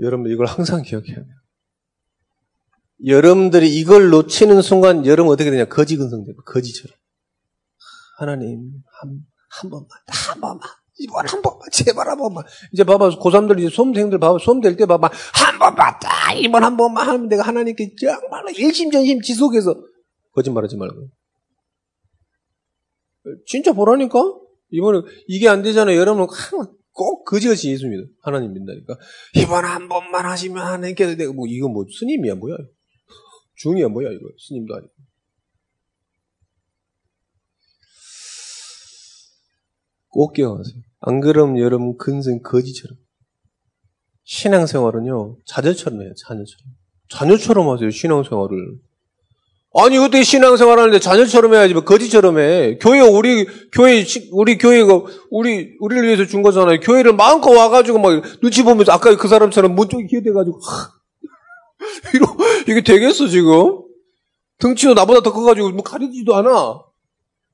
여러분 0.00 0.30
이걸 0.30 0.46
항상 0.46 0.82
기억해야 0.82 1.16
돼요. 1.16 1.26
여러분들이 3.06 3.76
이걸 3.78 4.10
놓치는 4.10 4.60
순간 4.62 5.06
여러분 5.06 5.32
어떻게 5.32 5.50
되냐? 5.50 5.66
거지 5.66 5.96
근성되고 5.96 6.42
거지처럼. 6.42 6.96
하나님 8.18 8.72
한, 9.00 9.20
한 9.50 9.70
번만 9.70 9.88
한 10.08 10.40
번만 10.40 10.60
이번 10.98 11.28
한 11.28 11.40
번만 11.40 11.60
제발 11.72 12.08
한 12.08 12.18
번만 12.18 12.42
이제 12.72 12.82
봐봐 12.82 13.10
고3들 13.10 13.60
이제 13.60 13.68
수험생들 13.68 14.18
봐봐 14.18 14.38
수험 14.38 14.60
될 14.60 14.76
때 14.76 14.84
봐봐 14.86 15.08
한 15.34 15.58
번만 15.60 15.94
딱 16.00 16.32
이번 16.34 16.64
한 16.64 16.76
번만 16.76 17.08
하면 17.08 17.28
내가 17.28 17.44
하나님께 17.44 17.94
정말로 18.00 18.50
일심전심 18.50 19.20
지속해서 19.22 19.76
거짓말하지 20.34 20.76
말고 20.76 21.08
진짜 23.46 23.72
보라니까 23.72 24.18
이번에 24.70 25.02
이게 25.28 25.48
안 25.48 25.62
되잖아요 25.62 25.96
여러분 25.96 26.26
꼭 26.98 27.24
거지같이 27.24 27.70
예수 27.70 27.86
믿어 27.86 28.02
하나님 28.20 28.52
믿다니까 28.54 28.98
이번 29.36 29.64
한 29.64 29.88
번만 29.88 30.26
하시면 30.26 30.66
하나님께서 30.66 31.14
내가 31.14 31.32
뭐 31.32 31.46
이거 31.46 31.68
뭐 31.68 31.84
스님이야 31.88 32.34
뭐야 32.34 32.56
중이야 33.54 33.86
뭐야 33.86 34.10
이거 34.10 34.28
스님도 34.36 34.74
아니고 34.74 34.92
꼭 40.08 40.32
기억하세요. 40.32 40.82
안 41.00 41.20
그러면 41.20 41.58
여러분 41.58 41.96
근생 41.96 42.42
거지처럼. 42.42 42.98
신앙생활은요, 44.24 45.38
자녀처럼 45.46 46.02
해요, 46.02 46.12
자녀처럼. 46.26 46.74
자녀처럼 47.08 47.68
하세요, 47.70 47.88
신앙생활을. 47.88 48.80
아니, 49.74 49.98
어떻게 49.98 50.22
신앙생활 50.22 50.78
하는데 50.78 50.98
자녀처럼 50.98 51.54
해야지, 51.54 51.74
뭐 51.74 51.84
거지처럼 51.84 52.38
해. 52.38 52.78
교회, 52.78 53.00
우리, 53.00 53.46
교회, 53.70 54.04
우리 54.32 54.56
교회가, 54.56 55.02
우리, 55.30 55.76
우리를 55.78 56.04
위해서 56.04 56.24
준 56.24 56.42
거잖아요. 56.42 56.80
교회를 56.80 57.12
마음껏 57.12 57.50
와가지고 57.50 57.98
막 57.98 58.22
눈치 58.40 58.62
보면서 58.62 58.92
아까 58.92 59.14
그 59.16 59.28
사람처럼 59.28 59.74
문쪽에 59.74 60.06
기대가지고, 60.06 60.58
이러, 62.14 62.26
이게 62.66 62.82
되겠어, 62.82 63.28
지금? 63.28 63.82
등치도 64.58 64.94
나보다 64.94 65.20
더 65.20 65.32
커가지고 65.32 65.70
뭐 65.70 65.82
가리지도 65.82 66.34
않아. 66.34 66.80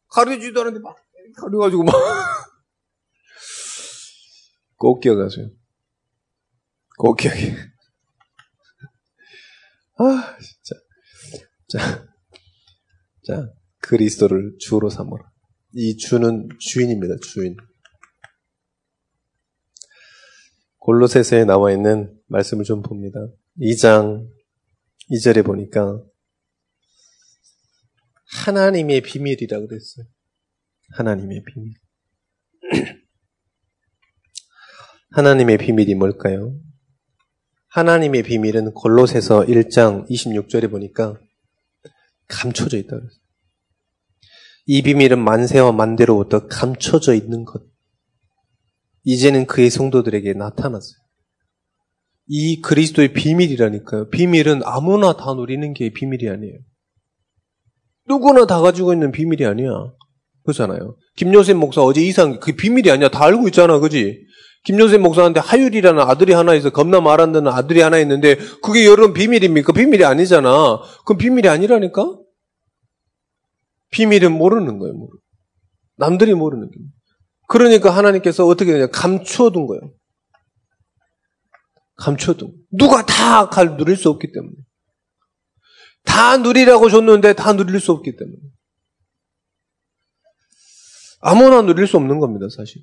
가리지도 0.09 0.61
않은데 0.61 0.81
막, 0.81 0.97
가려가지고 1.37 1.83
막. 1.83 1.95
꼭 4.79 5.01
기억하세요. 5.01 5.49
꼭 6.97 7.17
기억해. 7.17 7.57
아. 9.99 10.37
자, 11.75 12.07
자, 13.25 13.53
그리스도를 13.81 14.59
주로 14.61 14.89
삼어라. 14.89 15.29
이 15.73 15.97
주는 15.97 16.49
주인입니다, 16.61 17.17
주인. 17.21 17.57
골로새서에 20.79 21.45
나와 21.45 21.73
있는 21.73 22.17
말씀을 22.29 22.65
좀 22.65 22.81
봅니다. 22.83 23.19
2장 23.61 24.29
2절에 25.11 25.45
보니까 25.45 26.01
하나님의 28.45 29.01
비밀이라 29.01 29.59
그랬어요. 29.59 30.07
하나님의 30.93 31.43
비밀. 31.43 31.75
하나님의 35.11 35.59
비밀이 35.59 35.97
뭘까요? 35.97 36.57
하나님의 37.71 38.23
비밀은 38.23 38.75
골로새서 38.75 39.47
1장 39.47 40.09
26절에 40.09 40.71
보니까 40.71 41.19
감춰져 42.29 42.79
있다 42.79 42.97
그랬어요. 42.97 43.21
이 44.67 44.83
비밀은 44.83 45.23
만세와 45.23 45.73
만대로부터 45.73 46.47
감춰져 46.47 47.15
있는 47.15 47.45
것. 47.45 47.63
이제는 49.05 49.47
그의 49.47 49.71
성도들에게 49.71 50.33
나타났어요. 50.33 50.99
이 52.27 52.63
그리스도의 52.63 53.13
비밀이라니까요. 53.13 54.09
비밀은 54.09 54.63
아무나 54.65 55.15
다 55.15 55.35
누리는 55.35 55.75
게 55.75 55.91
비밀이 55.91 56.29
아니에요. 56.31 56.59
누구나 58.09 58.47
다 58.47 58.61
가지고 58.61 58.93
있는 58.95 59.13
비밀이 59.13 59.45
아니야. 59.45 59.71
그렇잖아요. 60.45 60.97
김요셉 61.17 61.57
목사 61.57 61.83
어제 61.83 62.03
이상 62.03 62.41
그 62.41 62.53
비밀이 62.53 62.91
아니야. 62.91 63.09
다 63.09 63.25
알고 63.25 63.49
있잖아. 63.49 63.79
그지? 63.79 64.25
김요셉 64.65 65.03
목사한테 65.03 65.41
하율이라는 65.41 66.03
아들이 66.03 66.33
하나 66.33 66.55
있어. 66.55 66.71
겁나 66.71 67.01
말안 67.01 67.33
듣는 67.33 67.53
아들이 67.53 67.81
하나 67.81 67.99
있는데 67.99 68.37
그게 68.63 68.87
여러분 68.87 69.13
비밀입니까? 69.13 69.73
비밀이 69.73 70.05
아니잖아. 70.05 70.81
그럼 71.05 71.19
비밀이 71.19 71.49
아니라니까? 71.49 72.19
비밀은 73.91 74.33
모르는 74.33 74.79
거예요. 74.79 74.95
모르. 74.95 75.19
남들이 75.97 76.35
모르는 76.35 76.71
거예요. 76.71 76.89
그러니까 77.47 77.91
하나님께서 77.91 78.47
어떻게 78.47 78.73
되냐? 78.73 78.87
감춰둔 78.87 79.67
거예요. 79.67 79.93
감춰둔. 81.97 82.55
누가 82.73 83.05
다 83.05 83.49
누릴 83.77 83.97
수 83.97 84.09
없기 84.09 84.33
때문에. 84.33 84.55
다 86.05 86.39
누리라고 86.39 86.89
줬는데 86.89 87.35
다 87.35 87.53
누릴 87.53 87.81
수 87.81 87.93
없기 87.93 88.17
때문에. 88.17 88.39
아무나 91.21 91.63
누릴 91.63 91.87
수 91.87 91.97
없는 91.99 92.19
겁니다, 92.19 92.47
사실. 92.55 92.83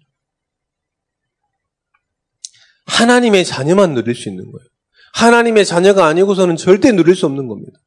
하나님의 2.91 3.45
자녀만 3.45 3.93
누릴 3.93 4.15
수 4.15 4.29
있는 4.29 4.45
거예요. 4.51 4.67
하나님의 5.13 5.65
자녀가 5.65 6.07
아니고서는 6.07 6.55
절대 6.57 6.91
누릴 6.91 7.15
수 7.15 7.25
없는 7.25 7.47
겁니다. 7.47 7.79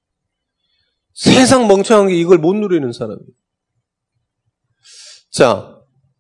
세상 1.15 1.67
멍청한 1.69 2.09
게 2.09 2.17
이걸 2.17 2.39
못 2.39 2.55
누리는 2.55 2.91
사람이에요. 2.93 3.29
자, 5.31 5.75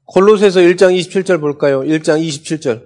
골로새서 0.06 0.60
1장 0.60 0.96
27절 0.98 1.40
볼까요? 1.40 1.80
1장 1.80 2.24
27절. 2.24 2.84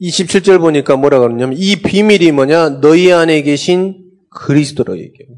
27절 0.00 0.60
보니까 0.60 0.96
뭐라 0.96 1.20
그러냐면 1.20 1.56
이 1.58 1.76
비밀이 1.76 2.32
뭐냐? 2.32 2.80
너희 2.80 3.12
안에 3.12 3.42
계신 3.42 4.10
그리스도로 4.30 4.98
얘기해요. 4.98 5.36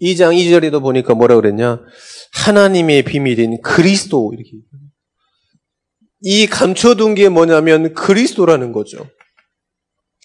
2장 0.00 0.34
2절에도 0.34 0.80
보니까 0.80 1.14
뭐라 1.14 1.36
그랬냐? 1.36 1.80
하나님의 2.32 3.02
비밀인 3.04 3.60
그리스도 3.60 4.32
이렇게 4.34 4.52
이 6.22 6.46
감춰둔 6.46 7.14
게 7.14 7.28
뭐냐면 7.28 7.94
그리스도라는 7.94 8.72
거죠. 8.72 9.08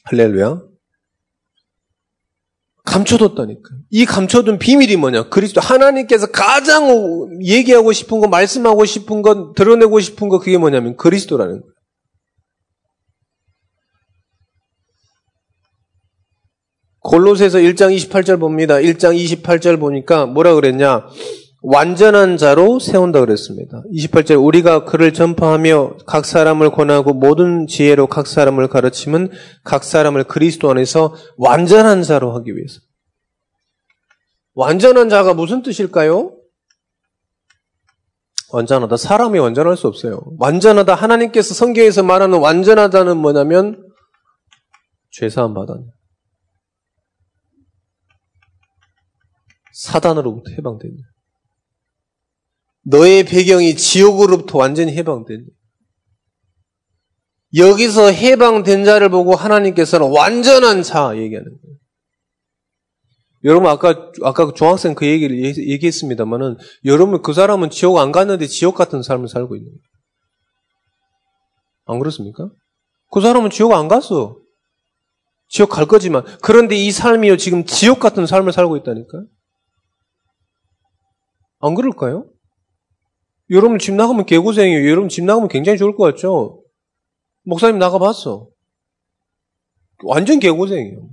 할렐루야. 0.04 0.62
감춰뒀다니까. 2.86 3.70
이 3.90 4.06
감춰둔 4.06 4.60
비밀이 4.60 4.96
뭐냐? 4.98 5.30
그리스도. 5.30 5.60
하나님께서 5.60 6.28
가장 6.28 6.88
얘기하고 7.44 7.92
싶은 7.92 8.20
거, 8.20 8.28
말씀하고 8.28 8.86
싶은 8.86 9.22
거, 9.22 9.54
드러내고 9.54 10.00
싶은 10.00 10.30
거, 10.30 10.40
그게 10.40 10.58
뭐냐면 10.58 10.96
그리스도라는 10.96 11.62
거예요. 11.62 11.76
골로새서 17.00 17.60
1장 17.60 17.96
28절 17.96 18.40
봅니다. 18.40 18.76
1장 18.76 19.16
28절 19.16 19.80
보니까 19.80 20.26
뭐라 20.26 20.56
그랬냐? 20.56 21.08
완전한 21.68 22.38
자로 22.38 22.78
세운다 22.78 23.22
그랬습니다. 23.22 23.82
28절 23.92 24.44
우리가 24.44 24.86
그를 24.86 25.14
전파하며 25.14 25.98
각 26.06 26.24
사람을 26.24 26.70
권하고 26.70 27.14
모든 27.14 27.66
지혜로 27.66 28.06
각 28.06 28.28
사람을 28.28 28.68
가르치면 28.68 29.32
각 29.64 29.84
사람을 29.84 30.26
그리스도 30.26 30.70
안에서 30.70 31.16
완전한 31.38 32.04
자로 32.04 32.36
하기 32.36 32.56
위해서. 32.56 32.82
완전한 34.54 35.10
자가 35.10 35.34
무슨 35.34 35.64
뜻일까요? 35.64 36.38
완전하다. 38.54 38.96
사람이 38.96 39.40
완전할 39.40 39.76
수 39.76 39.88
없어요. 39.88 40.22
완전하다. 40.38 40.94
하나님께서 40.94 41.56
성경에서 41.56 42.04
말하는 42.04 42.40
완전하다는 42.40 43.18
뭐냐면 43.18 43.84
죄사함 45.10 45.56
받았냐. 45.56 45.88
사단으로부터 49.74 50.52
해방된다. 50.52 51.15
너의 52.86 53.24
배경이 53.24 53.76
지옥으로부터 53.76 54.60
완전히 54.60 54.94
해방된다. 54.96 55.52
여기서 57.56 58.12
해방된 58.12 58.84
자를 58.86 59.10
보고 59.10 59.36
하나님께서는 59.36 60.12
완전한 60.12 60.84
자 60.84 61.16
얘기하는 61.18 61.46
거예요. 61.46 61.76
여러분 63.44 63.70
아까 63.70 64.12
아까 64.24 64.52
중학생 64.54 64.96
그 64.96 65.06
얘기를 65.06 65.38
얘기했습니다만은 65.38 66.58
여러분 66.84 67.22
그 67.22 67.34
사람은 67.34 67.70
지옥 67.70 67.98
안 67.98 68.12
갔는데 68.12 68.48
지옥 68.48 68.76
같은 68.76 69.04
삶을 69.04 69.28
살고 69.28 69.56
있는 69.56 69.70
거예요. 69.70 69.82
안 71.86 72.00
그렇습니까? 72.00 72.50
그 73.12 73.22
사람은 73.22 73.52
지옥 73.52 73.74
안 73.74 73.88
갔어. 73.88 74.38
지옥 75.48 75.70
갈 75.70 75.86
거지만 75.86 76.24
그런데 76.42 76.76
이 76.76 76.92
삶이요 76.92 77.38
지금 77.38 77.66
지옥 77.66 78.00
같은 78.00 78.26
삶을 78.26 78.52
살고 78.52 78.78
있다니까. 78.78 79.24
안 81.60 81.76
그럴까요? 81.76 82.26
여러분 83.52 83.78
집 83.80 83.94
나가면 83.94 84.26
개고생이에요. 84.26 84.90
여러분 84.90 85.10
집 85.10 85.24
나가면 85.24 85.50
굉장히 85.50 85.78
좋을 85.78 85.96
것 85.96 86.04
같죠? 86.04 86.64
목사님 87.44 87.78
나가봤어. 87.80 88.48
완전 90.04 90.40
개고생이에요. 90.40 91.10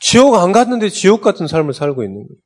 지옥 0.00 0.34
안 0.36 0.52
갔는데 0.52 0.88
지옥 0.90 1.20
같은 1.22 1.46
삶을 1.48 1.74
살고 1.74 2.04
있는 2.04 2.26
거예요. 2.26 2.38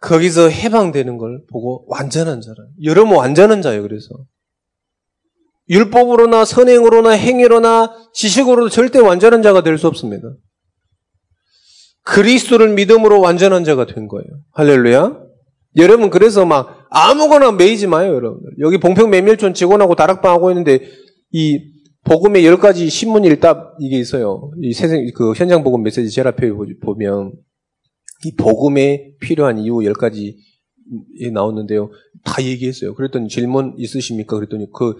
거기서 0.00 0.48
해방되는 0.48 1.18
걸 1.18 1.44
보고 1.50 1.84
완전한 1.88 2.40
자라. 2.40 2.56
여러분 2.84 3.16
완전한 3.16 3.62
자예요, 3.62 3.82
그래서. 3.82 4.08
율법으로나 5.68 6.44
선행으로나 6.44 7.10
행위로나 7.10 8.10
지식으로도 8.12 8.68
절대 8.68 8.98
완전한 8.98 9.42
자가 9.42 9.62
될 9.62 9.78
수 9.78 9.86
없습니다. 9.86 10.28
그리스도를 12.04 12.74
믿음으로 12.74 13.20
완전한 13.20 13.64
자가 13.64 13.86
된 13.86 14.08
거예요. 14.08 14.26
할렐루야. 14.52 15.20
여러분 15.76 16.10
그래서 16.10 16.44
막 16.44 16.86
아무거나 16.90 17.52
매이지 17.52 17.86
마요, 17.86 18.14
여러분들. 18.14 18.52
여기 18.60 18.78
봉평 18.78 19.08
메밀촌 19.10 19.54
직원하고 19.54 19.94
다락방 19.94 20.32
하고 20.32 20.50
있는데 20.50 20.80
이 21.30 21.60
복음의 22.04 22.44
열 22.44 22.58
가지 22.58 22.90
신문 22.90 23.24
일답 23.24 23.76
이게 23.80 23.98
있어요. 23.98 24.50
이 24.60 24.72
세상 24.72 25.08
그 25.14 25.32
현장 25.34 25.62
복음 25.62 25.82
메시지 25.82 26.10
제라표 26.10 26.66
보면 26.82 27.32
이 28.24 28.34
복음에 28.36 29.12
필요한 29.20 29.58
이유 29.58 29.84
열 29.84 29.92
가지 29.94 30.36
나오는데요. 31.32 31.90
다 32.24 32.42
얘기했어요. 32.42 32.94
그랬더니 32.94 33.28
질문 33.28 33.74
있으십니까? 33.78 34.36
그랬더니 34.36 34.66
그 34.74 34.96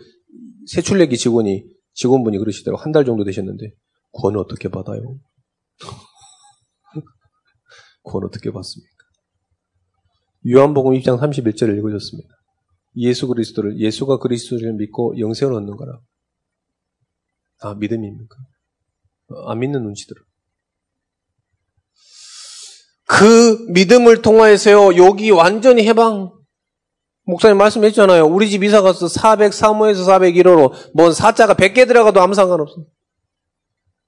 세출내기 0.67 1.17
직원이 1.19 1.65
직원분이 1.95 2.39
그러시더라고 2.39 2.81
한 2.81 2.93
달 2.93 3.05
정도 3.05 3.25
되셨는데 3.25 3.73
구원 4.13 4.37
어떻게 4.37 4.69
받아요? 4.69 5.17
구원 8.03 8.25
어떻게 8.25 8.51
받습니까? 8.51 8.93
요한복음 10.49 10.93
2장 10.95 11.21
31절을 11.21 11.79
읽어줬습니다. 11.79 12.29
예수 12.97 13.27
그리스도를 13.29 13.79
예수가 13.79 14.19
그리스도를 14.19 14.75
믿고 14.75 15.19
영생을 15.19 15.55
얻는 15.55 15.77
거라. 15.77 16.01
아 17.61 17.75
믿음입니까? 17.75 18.37
안 19.47 19.61
믿는 19.61 19.83
눈치들그 19.83 20.25
믿음을 23.71 24.21
통하여서요 24.21 24.97
여기 25.03 25.31
완전히 25.31 25.87
해방. 25.87 26.33
목사님 27.25 27.57
말씀했잖아요. 27.57 28.27
우리 28.27 28.51
집 28.51 28.65
이사 28.65 28.83
가서 28.83 29.07
403호에서 29.07 30.07
401호로 30.07 30.93
뭔 30.93 31.13
사자가 31.13 31.55
100개 31.55 31.87
들어가도 31.87 32.21
아무 32.21 32.35
상관없어. 32.35 32.85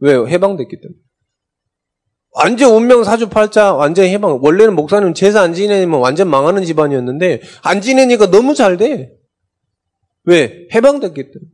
왜요? 0.01 0.27
해방됐기 0.27 0.81
때문에. 0.81 1.04
완전 2.35 2.75
운명 2.75 3.05
사주팔자 3.05 3.75
완전 3.75 4.07
해방. 4.07 4.39
원래는 4.43 4.75
목사님 4.75 5.15
제사 5.15 5.41
안 5.41 5.55
지내면 5.55 6.01
완전 6.01 6.29
망하는 6.29 6.65
집안이었는데 6.65 7.41
안 7.63 7.81
지내니까 7.81 8.31
너무 8.31 8.55
잘 8.55 8.77
돼. 8.77 9.13
왜? 10.25 10.69
해방됐기 10.75 11.15
때문에. 11.15 11.51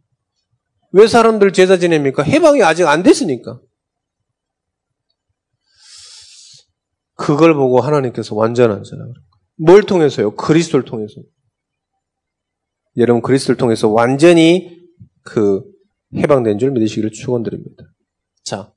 왜 0.92 1.06
사람들 1.06 1.52
제사 1.52 1.76
지냅니까? 1.76 2.22
해방이 2.22 2.62
아직 2.62 2.86
안 2.86 3.02
됐으니까. 3.02 3.60
그걸 7.14 7.54
보고 7.54 7.80
하나님께서 7.80 8.34
완전한 8.34 8.82
자라. 8.82 9.04
뭘 9.56 9.82
통해서요? 9.82 10.34
그리스도를 10.36 10.86
통해서. 10.86 11.14
여러분 12.96 13.20
그리스도를 13.20 13.58
통해서 13.58 13.88
완전히 13.88 14.80
그 15.22 15.62
해방된 16.16 16.58
줄 16.58 16.70
믿으시기를 16.70 17.12
축원드립니다. 17.12 17.84
자, 18.42 18.72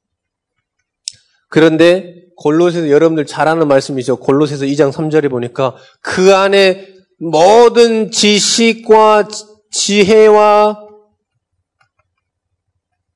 그런데 1.53 2.15
골로새서 2.37 2.89
여러분들 2.89 3.27
잘 3.27 3.47
아는 3.47 3.67
말씀이죠. 3.67 4.17
골로새서 4.17 4.65
2장 4.65 4.91
3절에 4.91 5.29
보니까 5.29 5.75
그 6.01 6.33
안에 6.33 6.91
모든 7.19 8.09
지식과 8.09 9.27
지혜와 9.69 10.79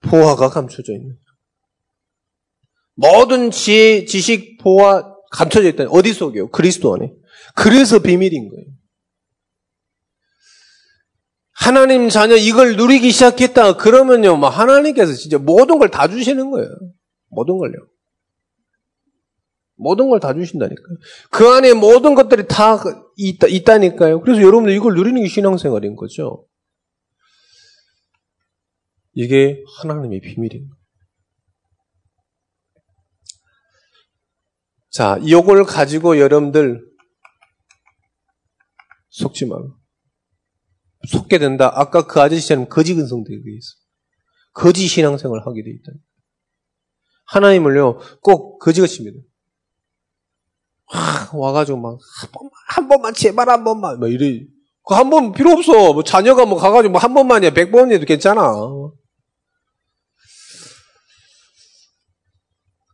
보화가 0.03 0.49
감춰져 0.49 0.93
있는 0.93 1.17
모든 2.93 3.49
지혜, 3.49 4.05
지식, 4.05 4.59
보화 4.61 5.15
감춰져 5.31 5.69
있다. 5.69 5.85
어디 5.85 6.13
속이요? 6.13 6.51
그리스도 6.51 6.93
안에. 6.93 7.11
그래서 7.55 7.97
비밀인 7.97 8.49
거예요. 8.49 8.65
하나님 11.53 12.09
자녀 12.09 12.35
이걸 12.35 12.75
누리기 12.75 13.09
시작했다. 13.09 13.77
그러면요, 13.77 14.37
뭐 14.37 14.47
하나님께서 14.49 15.13
진짜 15.13 15.39
모든 15.39 15.79
걸 15.79 15.89
다 15.89 16.07
주시는 16.07 16.51
거예요. 16.51 16.69
모든 17.29 17.57
걸요. 17.57 17.73
모든 19.77 20.09
걸 20.09 20.19
다 20.19 20.33
주신다니까요. 20.33 20.97
그 21.31 21.47
안에 21.47 21.73
모든 21.73 22.15
것들이 22.15 22.47
다 22.47 22.77
있다, 23.15 23.47
있다니까요. 23.47 24.21
그래서 24.21 24.41
여러분들 24.41 24.73
이걸 24.73 24.95
누리는 24.95 25.21
게 25.21 25.27
신앙생활인 25.29 25.95
거죠. 25.95 26.45
이게 29.13 29.63
하나님의 29.81 30.21
비밀인 30.21 30.67
거예요. 30.67 30.77
자, 34.89 35.19
이걸 35.21 35.63
가지고 35.63 36.19
여러분들 36.19 36.83
속지 39.09 39.45
말고. 39.45 39.75
속게 41.07 41.37
된다. 41.37 41.71
아까 41.73 42.05
그 42.07 42.19
아저씨처럼 42.19 42.67
거지 42.67 42.95
근성되게 42.95 43.37
있어. 43.37 43.75
거지 44.53 44.87
신앙생활을 44.87 45.45
하게 45.45 45.63
돼 45.63 45.69
있다. 45.69 45.91
하나님을요, 47.27 47.99
꼭 48.21 48.59
거지같이 48.59 49.03
믿어. 49.03 49.19
와, 50.93 51.29
와가지고 51.33 51.77
막, 51.79 51.97
한 52.21 52.31
번만, 52.31 52.51
한 52.67 52.87
번만, 52.87 53.13
제발 53.13 53.49
한 53.49 53.63
번만, 53.63 53.99
막 53.99 54.09
이래. 54.11 54.45
그 54.87 54.95
한 54.95 55.09
번 55.09 55.33
필요 55.33 55.51
없어. 55.51 55.93
뭐 55.93 56.03
자녀가 56.03 56.45
뭐 56.45 56.57
가가지고 56.57 56.93
뭐 56.93 57.01
한 57.01 57.13
번만이야, 57.13 57.51
백 57.51 57.71
번이도 57.71 58.05
괜찮아. 58.05 58.41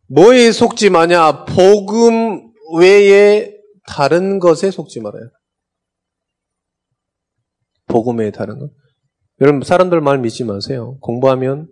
뭐에 0.08 0.52
속지 0.52 0.90
마냐? 0.90 1.46
복음 1.46 2.52
외에 2.80 3.52
다른 3.88 4.40
것에 4.40 4.72
속지 4.72 5.02
말아요. 5.02 5.30
복음 7.88 8.18
외에 8.20 8.32
다른 8.32 8.60
것. 8.60 8.72
여러분, 9.42 9.62
사람들 9.64 10.02
말 10.02 10.20
믿지 10.20 10.44
마세요. 10.44 10.98
공부하면 11.02 11.68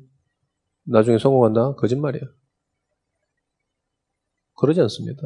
나중에 0.83 1.17
성공한다? 1.17 1.75
거짓말이야. 1.75 2.21
그러지 4.57 4.81
않습니다. 4.81 5.21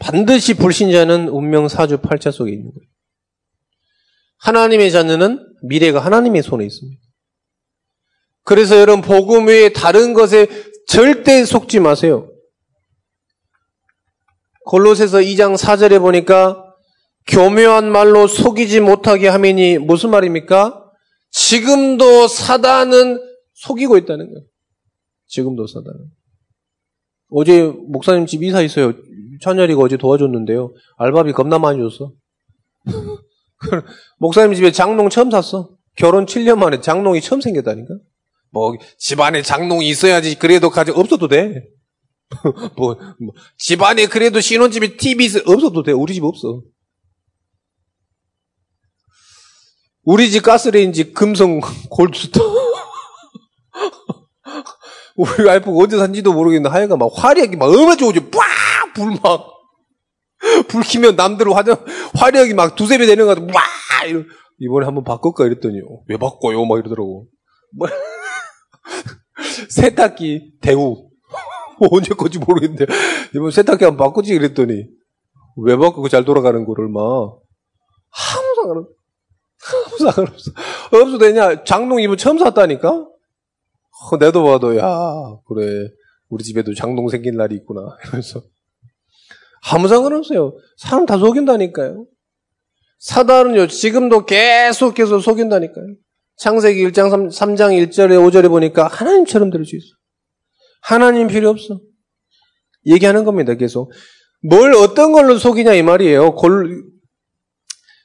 반드시 0.00 0.54
불신자는 0.54 1.28
운명 1.28 1.68
사주 1.68 1.98
팔자 1.98 2.32
속에 2.32 2.50
있는 2.50 2.72
거예요. 2.72 2.90
하나님의 4.38 4.90
자녀는 4.90 5.46
미래가 5.62 6.00
하나님의 6.00 6.42
손에 6.42 6.64
있습니다. 6.64 7.00
그래서 8.42 8.80
여러분 8.80 9.02
복음 9.02 9.46
외에 9.46 9.68
다른 9.68 10.14
것에 10.14 10.48
절대 10.88 11.44
속지 11.44 11.78
마세요. 11.78 12.28
골로새서 14.64 15.18
2장 15.18 15.56
4절에 15.56 16.00
보니까 16.00 16.64
교묘한 17.26 17.92
말로 17.92 18.26
속이지 18.26 18.80
못하게 18.80 19.28
하매니 19.28 19.78
무슨 19.78 20.10
말입니까? 20.10 20.90
지금도 21.30 22.26
사단은 22.28 23.20
속이고 23.54 23.98
있다는 23.98 24.26
거예요. 24.30 24.46
지금도 25.26 25.66
사단은. 25.66 26.06
어제 27.30 27.62
목사님 27.62 28.26
집 28.26 28.42
이사 28.42 28.62
있어요. 28.62 28.94
찬열이가 29.40 29.80
어제 29.80 29.96
도와줬는데요. 29.96 30.72
알바비 30.98 31.32
겁나 31.32 31.58
많이 31.58 31.78
줬어. 31.78 32.12
목사님 34.18 34.54
집에 34.54 34.72
장롱 34.72 35.10
처음 35.10 35.30
샀어. 35.30 35.70
결혼 35.96 36.26
7년 36.26 36.58
만에 36.58 36.80
장롱이 36.80 37.20
처음 37.20 37.40
생겼다니까. 37.40 37.94
뭐 38.52 38.74
집안에 38.98 39.42
장롱이 39.42 39.88
있어야지 39.88 40.38
그래도 40.38 40.70
가져 40.70 40.92
없어도 40.92 41.28
돼. 41.28 41.64
뭐, 42.76 42.96
뭐, 43.18 43.34
집안에 43.58 44.06
그래도 44.06 44.40
신혼집에 44.40 44.96
TV 44.96 45.28
없어도 45.46 45.82
돼. 45.82 45.92
우리 45.92 46.14
집 46.14 46.24
없어. 46.24 46.62
우리 50.02 50.30
집 50.30 50.42
가스레인지 50.42 51.12
금성 51.12 51.60
골드스터. 51.90 52.40
우리 55.16 55.44
와이프가 55.44 55.76
언제 55.76 55.98
산지도 55.98 56.32
모르겠는데 56.32 56.72
하여간 56.72 56.98
막 56.98 57.10
화력이 57.12 57.56
막 57.56 57.70
빡! 58.30 58.49
불 58.94 59.16
막. 59.22 59.46
불 60.68 60.82
키면 60.82 61.16
남들 61.16 61.54
화력, 61.54 61.84
화력이 62.14 62.54
막 62.54 62.74
두세 62.74 62.98
배 62.98 63.06
되는 63.06 63.26
거 63.26 63.34
같아. 63.34 63.46
막! 63.46 63.62
이번에 64.58 64.86
한번 64.86 65.04
바꿀까 65.04 65.46
이랬더니, 65.46 65.80
왜 66.08 66.16
바꿔요? 66.16 66.64
막 66.64 66.78
이러더라고. 66.78 67.26
뭐. 67.76 67.88
세탁기 69.68 70.58
대우. 70.60 71.10
언제 71.90 72.14
건지 72.14 72.38
모르겠는데, 72.38 72.86
이번 73.34 73.50
세탁기 73.50 73.84
한번 73.84 74.06
바꾸지 74.06 74.34
그랬더니, 74.34 74.84
왜 75.56 75.76
바꾸고 75.76 76.08
잘 76.08 76.24
돌아가는 76.24 76.64
거를 76.64 76.88
막, 76.88 77.02
아무 78.12 78.54
상관없어. 78.56 78.90
아무 79.66 79.98
상관없어. 79.98 80.50
없어도 80.92 81.18
되냐? 81.18 81.64
장롱 81.64 82.00
이번 82.02 82.16
처음 82.16 82.38
샀다니까? 82.38 82.90
어, 82.90 84.16
내도 84.18 84.44
봐도, 84.44 84.76
야, 84.76 84.84
그래. 85.46 85.88
우리 86.28 86.44
집에도 86.44 86.74
장롱 86.74 87.08
생긴 87.08 87.36
날이 87.36 87.56
있구나. 87.56 87.96
이러면서. 88.04 88.42
아무 89.62 89.88
상관없어요. 89.88 90.56
사람 90.76 91.06
다 91.06 91.18
속인다니까요. 91.18 92.06
사단은요, 92.98 93.66
지금도 93.68 94.26
계속해서 94.26 95.20
속인다니까요. 95.20 95.86
창세기 96.36 96.86
1장 96.88 97.10
3, 97.10 97.28
3장 97.28 97.88
1절에 97.88 98.12
5절에 98.12 98.48
보니까 98.48 98.88
하나님처럼 98.88 99.50
들을 99.50 99.64
수 99.64 99.76
있어. 99.76 99.86
하나님 100.82 101.26
필요 101.28 101.50
없어. 101.50 101.80
얘기하는 102.86 103.24
겁니다, 103.24 103.54
계속. 103.54 103.92
뭘 104.42 104.72
어떤 104.74 105.12
걸로 105.12 105.36
속이냐 105.36 105.74
이 105.74 105.82
말이에요. 105.82 106.34
골, 106.34 106.82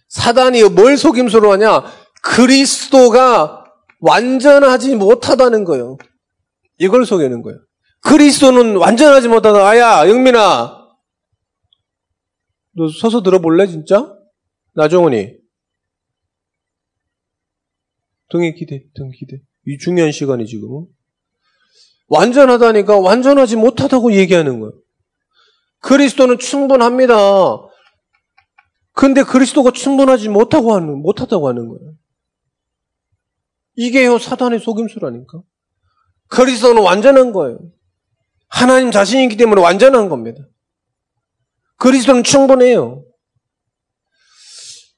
사단이 0.10 0.64
뭘 0.64 0.98
속임수로 0.98 1.52
하냐? 1.54 1.84
그리스도가 2.22 3.64
완전하지 4.00 4.96
못하다는 4.96 5.64
거예요. 5.64 5.98
이걸 6.78 7.06
속이는 7.06 7.42
거예요. 7.42 7.60
그리스도는 8.02 8.76
완전하지 8.76 9.30
못하다. 9.30 9.66
아야, 9.66 10.08
영민아. 10.10 10.85
너 12.78 12.88
서서 12.90 13.24
들어볼래, 13.24 13.68
진짜? 13.68 14.14
나정원이. 14.74 15.38
등에 18.30 18.54
기대, 18.54 18.84
등 18.94 19.12
기대. 19.12 19.42
이 19.66 19.78
중요한 19.78 20.12
시간이 20.12 20.46
지금. 20.46 20.86
완전하다니까 22.08 23.00
완전하지 23.00 23.56
못하다고 23.56 24.14
얘기하는 24.14 24.60
거예요. 24.60 24.74
그리스도는 25.80 26.38
충분합니다. 26.38 27.16
근데 28.92 29.24
그리스도가 29.24 29.72
충분하지 29.72 30.30
못하고 30.30 30.74
하는, 30.74 31.02
못하다고 31.02 31.48
하는 31.48 31.68
거예요. 31.68 31.94
이게요, 33.76 34.20
사단의 34.20 34.60
속임수라니까. 34.60 35.42
그리스도는 36.28 36.82
완전한 36.82 37.32
거예요. 37.32 37.60
하나님 38.48 38.92
자신이기 38.92 39.38
때문에 39.38 39.62
완전한 39.62 40.10
겁니다. 40.10 40.44
그리스도는 41.78 42.24
충분해요. 42.24 43.04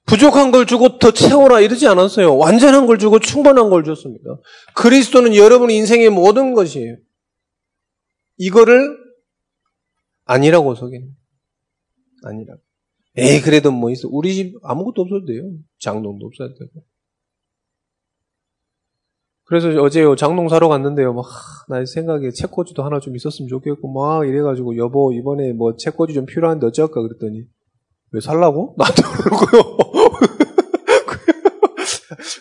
부족한 0.06 0.52
걸 0.52 0.66
주고 0.66 1.00
더 1.00 1.12
채워라 1.12 1.60
이러지 1.60 1.86
않았어요. 1.88 2.38
완전한 2.38 2.88
걸 2.88 2.98
주고 2.98 3.20
충분한 3.20 3.70
걸 3.70 3.84
줬습니다. 3.84 4.24
그리스도는 4.74 5.36
여러분 5.36 5.70
인생의 5.70 6.10
모든 6.10 6.54
것이에요. 6.54 6.98
이거를 8.38 8.98
아니라고 10.26 10.76
속이는 10.76 11.10
아니라고. 12.24 12.62
에이 13.18 13.42
그래도 13.42 13.72
뭐 13.72 13.92
있어. 13.92 14.08
우리 14.10 14.34
집 14.36 14.56
아무것도 14.64 15.02
없어도 15.02 15.26
돼요. 15.26 15.44
장롱도 15.80 16.26
없어도 16.26 16.54
되고. 16.54 16.86
그래서 19.48 19.70
어제요 19.82 20.16
장롱 20.16 20.50
사러 20.50 20.68
갔는데요. 20.68 21.14
막 21.14 21.26
나의 21.70 21.86
생각에 21.88 22.32
책꽂이도 22.32 22.84
하나 22.84 23.00
좀 23.00 23.16
있었으면 23.16 23.48
좋겠고 23.48 23.92
막 23.94 24.28
이래가지고 24.28 24.78
여보 24.78 25.14
이번에 25.14 25.54
뭐 25.54 25.76
책꽂이 25.78 26.14
좀 26.14 26.26
필요한데 26.26 26.68
어쩔까 26.68 27.02
그랬더니 27.02 27.44
왜 28.12 28.22
살라고? 28.22 28.76
나도 28.78 29.02
그러고요. 29.04 29.78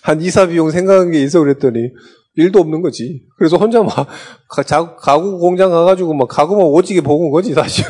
한 0.02 0.20
이사 0.20 0.46
비용 0.46 0.70
생각한 0.70 1.10
게 1.10 1.22
있어 1.22 1.40
그랬더니 1.40 1.90
일도 2.36 2.60
없는 2.60 2.82
거지. 2.82 3.24
그래서 3.38 3.56
혼자 3.56 3.82
막 3.82 4.06
가 4.48 5.18
구 5.20 5.38
공장 5.38 5.70
가가지고 5.70 6.14
막 6.14 6.28
가구만 6.28 6.66
오지게 6.66 7.00
보고 7.02 7.26
온 7.26 7.30
거지 7.30 7.54
사실. 7.54 7.84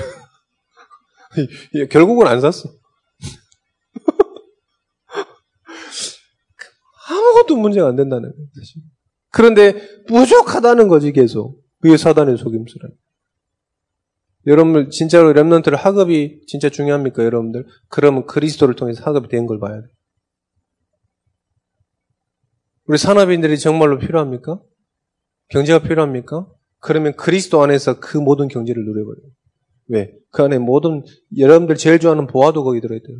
결국은 1.90 2.26
안 2.26 2.40
샀어. 2.40 2.68
아무것도 7.08 7.56
문제가 7.56 7.88
안 7.88 7.96
된다는 7.96 8.30
거예요, 8.30 8.46
사실. 8.54 8.82
그런데 9.36 9.74
부족하다는 10.06 10.88
거지 10.88 11.12
계속. 11.12 11.62
그게 11.82 11.98
사단의 11.98 12.38
속임수라는 12.38 12.96
여러분들 14.46 14.88
진짜로 14.88 15.32
랩런트를 15.34 15.76
학업이 15.76 16.40
진짜 16.46 16.70
중요합니까, 16.70 17.22
여러분들? 17.22 17.66
그러면 17.88 18.24
그리스도를 18.24 18.74
통해서 18.76 19.04
학업이 19.04 19.28
된 19.28 19.46
걸 19.46 19.60
봐야 19.60 19.78
돼. 19.82 19.88
우리 22.86 22.96
산업인들이 22.96 23.58
정말로 23.58 23.98
필요합니까? 23.98 24.58
경제가 25.50 25.80
필요합니까? 25.86 26.46
그러면 26.80 27.14
그리스도 27.16 27.60
안에서 27.62 28.00
그 28.00 28.16
모든 28.16 28.48
경제를 28.48 28.82
누려버려요. 28.84 29.32
왜? 29.88 30.12
그 30.30 30.44
안에 30.44 30.58
모든 30.58 31.02
여러분들 31.36 31.76
제일 31.76 31.98
좋아하는 31.98 32.26
보아도 32.26 32.64
거기 32.64 32.80
들어있대요. 32.80 33.18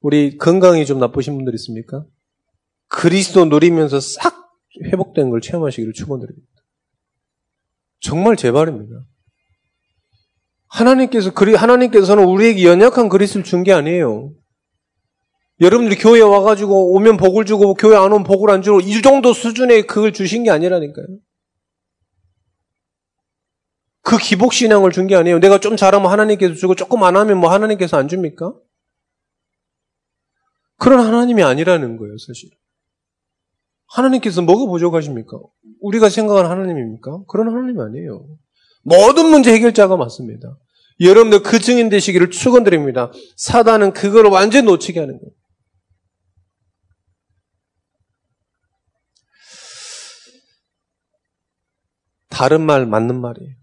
우리 0.00 0.38
건강이 0.38 0.86
좀 0.86 0.98
나쁘신 0.98 1.34
분들 1.36 1.54
있습니까? 1.54 2.04
그리스도 2.88 3.44
누리면서 3.44 4.00
싹 4.00 4.50
회복된 4.84 5.30
걸 5.30 5.40
체험하시기를 5.40 5.92
축원드립니다. 5.92 6.46
정말 8.00 8.36
제발입니다. 8.36 9.04
하나님께서 10.68 11.32
그리 11.34 11.54
하나님께서는 11.54 12.24
우리에게 12.24 12.64
연약한 12.64 13.08
그리스를 13.08 13.44
준 13.44 13.62
게 13.64 13.72
아니에요. 13.72 14.32
여러분들이 15.60 16.00
교회 16.00 16.20
와가지고 16.22 16.94
오면 16.94 17.18
복을 17.18 17.44
주고 17.44 17.74
교회 17.74 17.94
안 17.96 18.04
오면 18.12 18.24
복을 18.24 18.48
안 18.50 18.62
주고 18.62 18.80
이 18.80 19.02
정도 19.02 19.34
수준의 19.34 19.86
그걸 19.86 20.12
주신 20.12 20.44
게 20.44 20.50
아니라니까요. 20.50 21.06
그 24.02 24.16
기복 24.16 24.54
신앙을 24.54 24.90
준 24.92 25.06
게 25.06 25.14
아니에요. 25.16 25.38
내가 25.40 25.58
좀 25.60 25.76
잘하면 25.76 26.10
하나님께서 26.10 26.54
주고 26.54 26.74
조금 26.74 27.02
안 27.02 27.16
하면 27.16 27.38
뭐 27.38 27.52
하나님께서 27.52 27.98
안 27.98 28.08
줍니까? 28.08 28.54
그런 30.80 31.06
하나님이 31.06 31.42
아니라는 31.42 31.98
거예요, 31.98 32.16
사실. 32.18 32.48
하나님께서 33.86 34.40
뭐가 34.40 34.70
부족하십니까? 34.70 35.38
우리가 35.80 36.08
생각하는 36.08 36.48
하나님입니까? 36.50 37.24
그런 37.28 37.48
하나님이 37.48 37.82
아니에요. 37.82 38.26
모든 38.82 39.26
문제 39.26 39.52
해결자가 39.52 39.96
맞습니다. 39.96 40.58
여러분들 41.00 41.42
그 41.42 41.58
증인 41.58 41.90
되시기를 41.90 42.30
축원드립니다. 42.30 43.12
사단은 43.36 43.92
그걸 43.92 44.26
완전히 44.26 44.64
놓치게 44.66 45.00
하는 45.00 45.18
거예요. 45.18 45.32
다른 52.30 52.62
말 52.62 52.86
맞는 52.86 53.20
말이에요. 53.20 53.54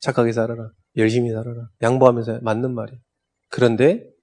착하게 0.00 0.32
살아라. 0.32 0.70
열심히 0.96 1.30
살아라. 1.30 1.68
양보하면서 1.80 2.40
맞는 2.42 2.74
말이에요. 2.74 3.00
그런데 3.48 4.17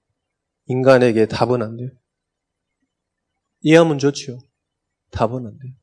인간에게 0.68 1.28
답은 1.28 1.62
안 1.62 1.78
돼요. 1.78 1.90
이해하면 3.62 4.00
좋지요. 4.00 4.40
답은 5.12 5.46
안 5.46 5.58
돼요. 5.58 5.74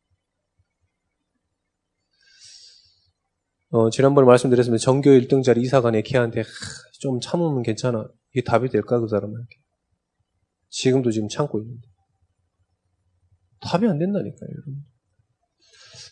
어, 3.71 3.91
지난번에 3.91 4.27
말씀드렸습니다. 4.27 4.83
전교 4.83 5.11
1등짜리 5.11 5.63
이사관의 5.63 6.03
걔한테 6.03 6.45
좀 7.01 7.21
참으면 7.21 7.63
괜찮아. 7.63 8.07
이게 8.33 8.43
답이 8.43 8.69
될까 8.69 9.01
그 9.01 9.09
사람한테. 9.09 9.49
지금도 10.69 11.11
지금 11.11 11.29
참고 11.29 11.61
있는데. 11.61 11.89
답이 13.61 13.87
안 13.87 13.99
된다니까요, 13.99 14.49
여러분. 14.51 14.85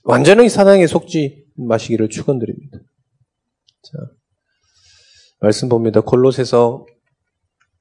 완전히 0.05 0.49
사당에 0.49 0.87
속지 0.87 1.47
마시기를 1.57 2.09
축원드립니다. 2.09 2.79
자, 3.83 3.93
말씀 5.41 5.69
봅니다. 5.69 6.01
골로새서 6.01 6.87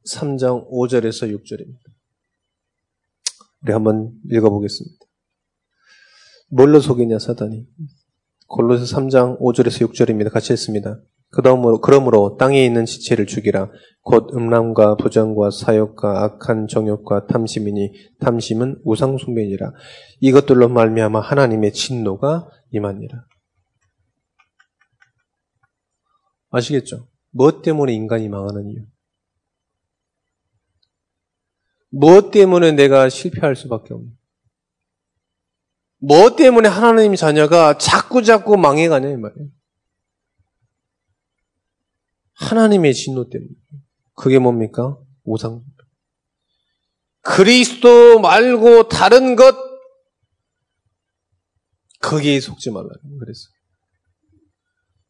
3장 0.08 0.70
5절에서 0.70 1.36
6절입니다. 1.38 1.80
우리 3.64 3.74
한번 3.74 4.14
읽어보겠습니다. 4.30 5.06
뭘로 6.50 6.80
속이냐 6.80 7.20
사단이? 7.20 7.68
골로새 8.48 8.96
3장 8.96 9.40
5절에서 9.40 9.88
6절입니다. 9.88 10.32
같이 10.32 10.52
했습니다. 10.54 11.00
그다음으로 11.32 11.80
그러므로 11.82 12.38
땅에 12.38 12.66
있는 12.66 12.86
지체를 12.86 13.28
죽이라 13.28 13.70
곧 14.02 14.34
음란과 14.34 14.96
부정과 14.96 15.52
사욕과 15.52 16.24
악한 16.24 16.68
정욕과 16.68 17.28
탐심이니 17.28 17.92
탐심은 18.20 18.82
우상 18.84 19.18
숭배니라 19.20 19.72
이것들로 20.22 20.70
말미암아 20.70 21.20
하나님의 21.20 21.74
진노가 21.74 22.50
임하니라 22.72 23.26
아시겠죠? 26.50 27.08
무엇 27.30 27.62
때문에 27.62 27.94
인간이 27.94 28.28
망하는 28.28 28.68
이유? 28.70 28.82
무엇 31.90 32.32
때문에 32.32 32.72
내가 32.74 33.10
실패할 33.10 33.56
수밖에 33.56 33.94
없는? 33.94 34.12
무엇 35.98 36.36
때문에 36.36 36.70
하나님 36.70 37.16
자녀가 37.16 37.78
자꾸 37.78 38.24
자꾸 38.24 38.58
망해가냐 38.58 39.10
이 39.10 39.18
말이에요. 39.18 39.50
하나님의 42.36 42.94
진노 42.94 43.30
때문에. 43.30 43.52
그게 44.16 44.40
뭡니까? 44.40 44.98
오상. 45.24 45.62
그리스도 47.22 48.20
말고 48.20 48.88
다른 48.88 49.36
것 49.36 49.56
거기에 52.02 52.40
속지 52.40 52.72
말라는 52.72 53.18
그랬어요. 53.20 53.50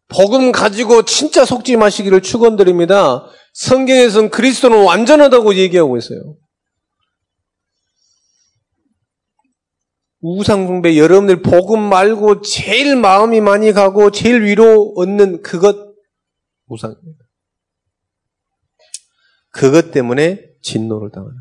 복음 0.08 0.52
가지고 0.52 1.04
진짜 1.04 1.46
속지 1.46 1.78
마시기를 1.78 2.22
축원드립니다. 2.22 3.28
성경에서는 3.54 4.32
그리스도는 4.32 4.84
완전하다고 4.84 5.56
얘기하고 5.56 5.98
있어요. 5.98 6.36
우상숭배 10.22 10.98
여러분들 10.98 11.42
복음 11.42 11.82
말고 11.82 12.42
제일 12.42 12.96
마음이 12.96 13.42
많이 13.42 13.72
가고 13.72 14.12
제일 14.12 14.44
위로 14.44 14.94
얻는 14.98 15.42
그것 15.42 15.96
우상입니다. 16.68 17.26
그것 19.52 19.92
때문에 19.92 20.46
진노를 20.62 21.12
당하는. 21.12 21.36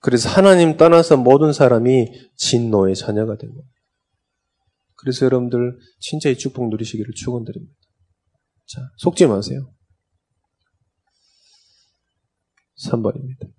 그래서 0.00 0.30
하나님 0.30 0.76
떠나서 0.76 1.16
모든 1.18 1.52
사람이 1.52 2.08
진노의 2.36 2.94
자녀가 2.94 3.36
된 3.36 3.50
겁니다. 3.50 3.70
그래서 4.96 5.26
여러분들 5.26 5.78
진짜 5.98 6.30
이 6.30 6.36
축복 6.36 6.68
누리시기를 6.70 7.12
축원드립니다. 7.14 7.74
자, 8.66 8.80
속지 8.98 9.26
마세요. 9.26 9.72
3번입니다. 12.86 13.50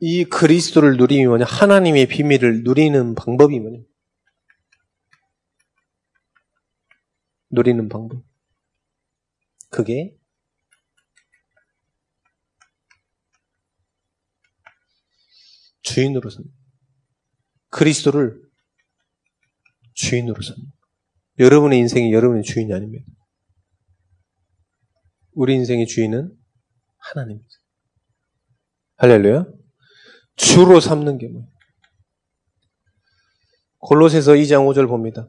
이 0.00 0.24
그리스도를 0.24 0.96
누리면 0.96 1.28
뭐냐? 1.28 1.44
하나님의 1.44 2.06
비밀을 2.06 2.62
누리는 2.62 3.14
방법이 3.14 3.58
뭐냐? 3.60 3.78
누리는 7.50 7.88
방법. 7.88 8.22
그게 9.70 10.14
주인으로 15.82 16.30
선 16.30 16.44
그리스도를 17.70 18.42
주인으로 19.94 20.40
선 20.42 20.56
여러분의 21.38 21.78
인생이 21.78 22.12
여러분의 22.12 22.42
주인이 22.42 22.72
아닙니다. 22.72 23.04
우리 25.32 25.54
인생의 25.54 25.86
주인은 25.86 26.34
하나님입니다. 26.98 27.48
할렐루야. 28.96 29.46
주로 30.36 30.80
삼는 30.80 31.18
게 31.18 31.28
뭐예요? 31.28 31.48
골로새서 33.78 34.32
2장 34.32 34.66
5절 34.66 34.88
봅니다. 34.88 35.28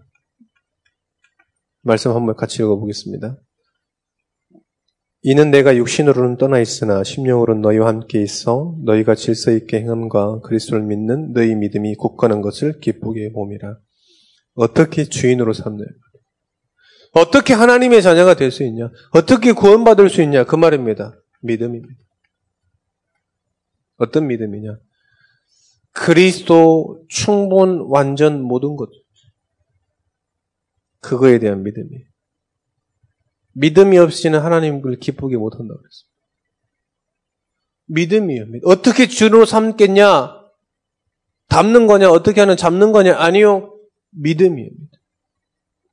말씀 1.81 2.11
한번 2.11 2.35
같이 2.35 2.61
읽어보겠습니다. 2.61 3.37
이는 5.21 5.51
내가 5.51 5.75
육신으로는 5.75 6.37
떠나 6.37 6.59
있으나 6.59 7.03
심령으로는 7.03 7.61
너희와 7.61 7.87
함께 7.87 8.21
있어 8.21 8.75
너희가 8.83 9.15
질서 9.15 9.51
있게 9.51 9.79
행함과 9.81 10.41
그리스도를 10.41 10.83
믿는 10.83 11.33
너희 11.33 11.55
믿음이 11.55 11.95
굳건한 11.95 12.41
것을 12.41 12.79
기쁘게 12.79 13.31
봄이라. 13.33 13.77
어떻게 14.55 15.05
주인으로 15.05 15.53
삼느냐? 15.53 15.87
어떻게 17.13 17.53
하나님의 17.53 18.01
자녀가 18.01 18.35
될 18.35 18.51
수 18.51 18.63
있냐? 18.63 18.89
어떻게 19.11 19.51
구원받을 19.53 20.09
수 20.09 20.21
있냐? 20.21 20.45
그 20.45 20.55
말입니다. 20.55 21.13
믿음입니다. 21.41 21.93
어떤 23.97 24.27
믿음이냐? 24.27 24.77
그리스도 25.97 27.03
충분 27.09 27.81
완전 27.87 28.43
모든 28.43 28.75
것. 28.75 28.89
그거에 30.99 31.39
대한 31.39 31.63
믿음이. 31.63 31.89
믿음이 33.53 33.97
없이는 33.97 34.39
하나님을 34.39 34.99
기쁘게 34.99 35.37
못한다 35.37 35.73
그랬습니다. 35.73 36.17
믿음이에요. 37.87 38.45
어떻게 38.65 39.07
주로 39.07 39.45
삼겠냐? 39.45 40.37
담는 41.47 41.87
거냐? 41.87 42.11
어떻게 42.11 42.41
하는 42.41 42.55
잡는 42.57 42.91
거냐? 42.91 43.17
아니요. 43.17 43.73
믿음이에요. 44.11 44.69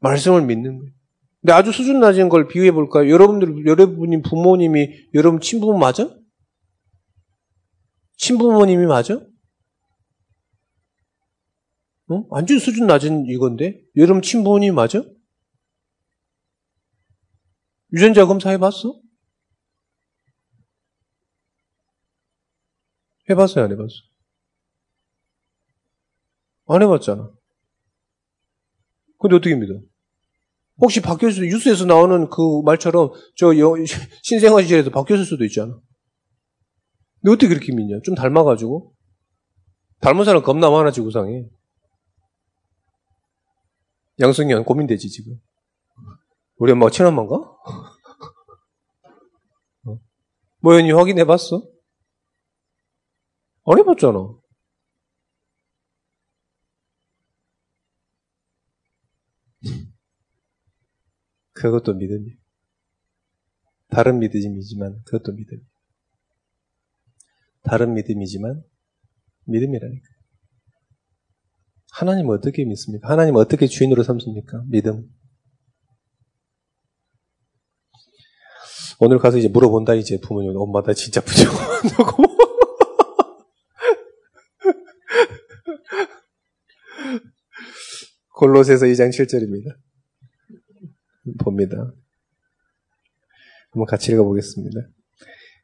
말씀을 0.00 0.42
믿는 0.42 0.78
거예요. 0.80 0.92
근데 1.40 1.52
아주 1.54 1.72
수준 1.72 2.00
낮은 2.00 2.28
걸 2.28 2.48
비유해 2.48 2.72
볼까요? 2.72 3.10
여러분들, 3.10 3.64
여러분이 3.64 4.20
부모님이 4.20 5.08
여러분 5.14 5.40
친부모 5.40 5.78
맞아? 5.78 6.14
친부모님이 8.18 8.84
맞아? 8.84 9.20
어? 12.08 12.24
완전 12.28 12.58
수준 12.58 12.86
낮은 12.86 13.26
이건데? 13.26 13.80
여러분 13.96 14.20
친부모님 14.20 14.74
맞아? 14.74 15.02
유전자 17.92 18.26
검사 18.26 18.50
해봤어? 18.50 19.00
해봤어요, 23.30 23.64
안 23.64 23.72
해봤어? 23.72 23.88
안 26.66 26.82
해봤잖아. 26.82 27.30
근데 29.18 29.36
어떻게 29.36 29.54
믿어? 29.54 29.80
혹시 30.78 31.00
바뀌었을 31.00 31.34
수도, 31.34 31.46
뉴스에서 31.46 31.86
나오는 31.86 32.28
그 32.28 32.62
말처럼 32.64 33.10
저 33.36 33.52
신생아 34.22 34.60
시절에도 34.62 34.90
바뀌었을 34.90 35.24
수도 35.24 35.44
있잖아. 35.44 35.80
근데 37.22 37.32
어떻게 37.32 37.48
그렇게 37.48 37.72
믿냐? 37.74 38.00
좀 38.04 38.14
닮아가지고. 38.14 38.92
닮은 40.00 40.24
사람 40.24 40.42
겁나 40.42 40.68
많아지고 40.68 41.10
상해. 41.10 41.46
양승현 44.20 44.64
고민되지, 44.64 45.10
지금. 45.10 45.40
우리 46.56 46.72
엄마가 46.72 46.90
친엄마인가? 46.90 47.34
어? 49.86 49.98
뭐연이 50.60 50.92
확인해 50.92 51.24
봤어? 51.24 51.62
안 53.66 53.78
해봤잖아. 53.78 54.18
그것도 61.52 61.94
믿음이. 61.94 62.36
다른 63.88 64.18
믿음이지만 64.18 65.02
그것도 65.04 65.32
믿음. 65.34 65.66
다른 67.62 67.94
믿음이지만 67.94 68.62
믿음이라니까. 69.46 70.13
하나님 71.94 72.28
어떻게 72.28 72.64
믿습니까? 72.64 73.08
하나님 73.08 73.36
어떻게 73.36 73.68
주인으로 73.68 74.02
삼습니까? 74.02 74.64
믿음. 74.68 75.08
오늘 78.98 79.20
가서 79.20 79.38
이제 79.38 79.46
물어본다 79.46 79.94
이제 79.94 80.18
부모님 80.20 80.56
엄마 80.56 80.82
나 80.82 80.92
진짜 80.92 81.20
부정한다고 81.20 82.24
골로새서 88.34 88.86
2장 88.86 89.10
7절입니다. 89.10 89.76
봅니다. 91.38 91.94
한번 93.70 93.86
같이 93.86 94.10
읽어보겠습니다. 94.10 94.80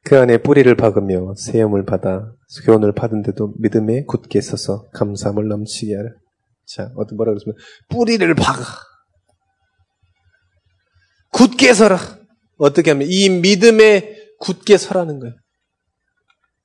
그 0.02 0.18
안에 0.18 0.38
뿌리를 0.38 0.74
박으며 0.74 1.34
세움을 1.36 1.84
받아 1.84 2.32
교훈을 2.64 2.92
받은데도 2.92 3.54
믿음에 3.58 4.04
굳게 4.04 4.40
서서 4.40 4.88
감사함을 4.92 5.48
넘치게 5.48 5.94
하라. 5.94 6.08
자, 6.66 6.90
어떤 6.96 7.16
뭐라 7.16 7.32
그랬습니까? 7.32 7.62
뿌리를 7.88 8.34
박아. 8.34 8.62
굳게 11.32 11.74
서라. 11.74 11.98
어떻게 12.58 12.90
하면 12.90 13.08
이 13.10 13.28
믿음에 13.28 14.16
굳게 14.40 14.78
서라는 14.78 15.20
거예요. 15.20 15.34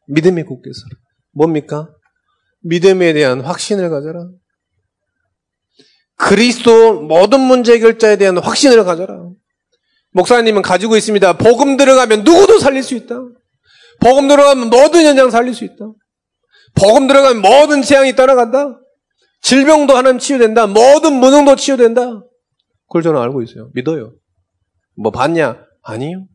믿음에 0.07 0.43
굳게 0.43 0.69
서라. 0.73 1.01
뭡니까? 1.31 1.89
믿음에 2.61 3.13
대한 3.13 3.41
확신을 3.41 3.89
가져라. 3.89 4.27
그리스도 6.17 7.01
모든 7.01 7.41
문제 7.41 7.73
해결자에 7.73 8.17
대한 8.17 8.37
확신을 8.37 8.83
가져라. 8.83 9.29
목사님은 10.15 10.61
가지고 10.61 10.95
있습니다. 10.95 11.33
복음 11.37 11.75
들어가면 11.75 12.23
누구도 12.23 12.57
살릴 12.57 12.83
수 12.83 12.95
있다. 12.95 13.15
복음 13.99 14.29
들어가면 14.29 14.69
모든 14.69 15.03
현장 15.05 15.29
살릴 15.29 15.53
수 15.53 15.65
있다. 15.65 15.91
복음 16.73 17.07
들어가면 17.07 17.41
모든 17.41 17.81
재앙이 17.81 18.15
떠나간다. 18.15 18.79
질병도 19.41 19.93
하나님 19.93 20.19
치유된다. 20.19 20.67
모든 20.67 21.19
무능도 21.19 21.57
치유된다. 21.57 22.21
그걸 22.87 23.03
저는 23.03 23.19
알고 23.21 23.41
있어요. 23.41 23.69
믿어요. 23.73 24.13
뭐 24.95 25.11
봤냐? 25.11 25.61
아니요. 25.83 26.25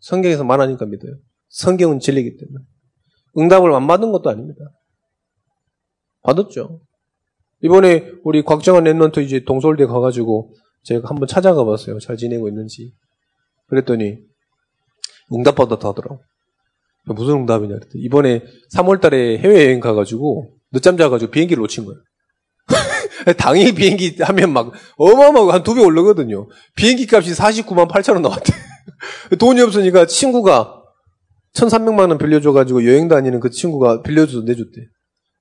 성경에서 0.00 0.44
말하니까 0.44 0.84
믿어요. 0.84 1.12
성경은 1.48 1.98
진리기 1.98 2.36
때문에. 2.36 2.64
응답을 3.38 3.72
안 3.72 3.86
받은 3.86 4.12
것도 4.12 4.28
아닙니다. 4.28 4.60
받았죠. 6.22 6.80
이번에 7.62 8.12
우리 8.22 8.42
곽정환 8.42 8.84
랩런트 8.84 9.24
이제 9.24 9.44
동서울대 9.46 9.86
가가지고 9.86 10.52
제가 10.82 11.08
한번 11.08 11.26
찾아가 11.26 11.64
봤어요. 11.64 11.98
잘 12.00 12.18
지내고 12.18 12.46
있는지. 12.48 12.92
그랬더니 13.70 14.18
응답받았다 15.32 15.88
하더라고. 15.88 16.20
무슨 17.06 17.34
응답이냐 17.34 17.74
그랬더니 17.76 18.04
이번에 18.04 18.42
3월 18.74 19.00
달에 19.00 19.38
해외여행 19.38 19.80
가가지고 19.80 20.52
늦잠 20.72 20.96
자가지고 20.96 21.30
비행기를 21.30 21.60
놓친 21.62 21.84
거예요. 21.86 22.00
당일 23.38 23.74
비행기 23.74 24.16
하면 24.20 24.52
막 24.52 24.72
어마어마하고 24.96 25.52
한 25.52 25.62
두배 25.62 25.82
오르거든요. 25.82 26.48
비행기 26.76 27.06
값이 27.10 27.32
49만 27.32 27.88
8천 27.88 28.14
원 28.14 28.22
나왔대. 28.22 28.52
돈이 29.38 29.60
없으니까 29.60 30.06
친구가 30.06 30.82
1,300만 31.54 32.10
원 32.10 32.18
빌려줘가지고 32.18 32.86
여행 32.86 33.08
다니는 33.08 33.40
그 33.40 33.50
친구가 33.50 34.02
빌려줘서 34.02 34.44
내줬대. 34.44 34.82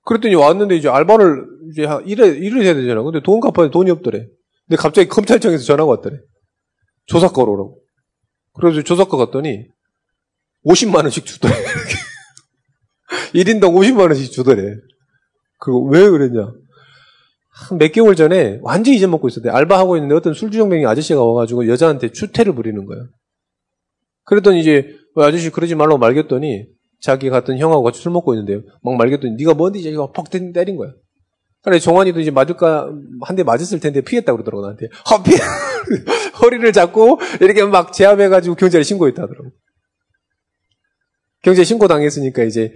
그랬더니 0.05 0.35
왔는데 0.35 0.75
이제 0.75 0.89
알바를 0.89 1.45
이제 1.71 1.87
일을, 2.05 2.43
일을 2.43 2.63
해야 2.63 2.73
되잖아. 2.73 3.03
근데 3.03 3.21
돈 3.21 3.39
갚아야 3.39 3.69
돈이 3.69 3.91
없더래. 3.91 4.25
근데 4.67 4.81
갑자기 4.81 5.07
검찰청에서 5.07 5.63
전화가 5.63 5.89
왔더래. 5.91 6.17
조사과 7.05 7.43
오라고. 7.43 7.78
그래서 8.59 8.83
조사과 8.83 9.17
갔더니 9.17 9.65
50만 10.65 10.95
원씩 10.95 11.25
주더래. 11.25 11.53
1인당 13.33 13.73
50만 13.73 14.01
원씩 14.01 14.31
주더래. 14.31 14.75
그거 15.57 15.79
왜 15.79 16.09
그랬냐? 16.09 16.51
몇 17.77 17.91
개월 17.91 18.15
전에 18.15 18.59
완전히 18.61 18.97
잊어먹고 18.97 19.27
있었대. 19.27 19.49
알바하고 19.49 19.97
있는데 19.97 20.15
어떤 20.15 20.33
술주정뱅이 20.33 20.85
아저씨가 20.85 21.23
와가지고 21.23 21.67
여자한테 21.67 22.11
추태를 22.11 22.53
부리는 22.55 22.85
거야. 22.85 23.05
그랬더니 24.23 24.61
이제 24.61 24.95
아저씨 25.15 25.49
그러지 25.49 25.75
말라고 25.75 25.97
말겠더니 25.97 26.67
자기 27.01 27.29
같은 27.29 27.57
형하고 27.57 27.83
같이 27.83 28.01
술 28.01 28.11
먹고 28.11 28.33
있는데요. 28.33 28.61
막 28.83 28.95
말겠더니 28.95 29.35
네가 29.35 29.53
뭔데 29.53 29.79
이제 29.79 29.93
퍽 29.93 30.29
때린 30.29 30.75
거야. 30.75 30.93
그래 31.61 31.79
종환이도 31.79 32.19
이제 32.21 32.31
맞을까 32.31 32.89
한 33.21 33.35
대 33.35 33.43
맞았을 33.43 33.79
텐데 33.79 34.01
피했다 34.01 34.31
그러더라고 34.31 34.61
나한테. 34.61 34.87
허피 35.09 35.31
허리를 36.41 36.71
잡고 36.73 37.19
이렇게 37.41 37.63
막 37.65 37.91
제압해가지고 37.93 38.55
경찰에 38.55 38.83
신고했다 38.83 39.23
하더라고. 39.23 39.51
경제 41.41 41.63
신고 41.63 41.87
당했으니까 41.87 42.43
이제 42.43 42.71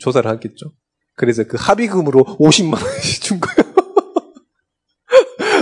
조사를 0.00 0.28
하겠죠. 0.30 0.72
그래서 1.14 1.44
그 1.44 1.56
합의금으로 1.58 2.24
50만 2.38 2.74
원씩 2.82 3.22
준 3.22 3.40
거예요. 3.40 3.74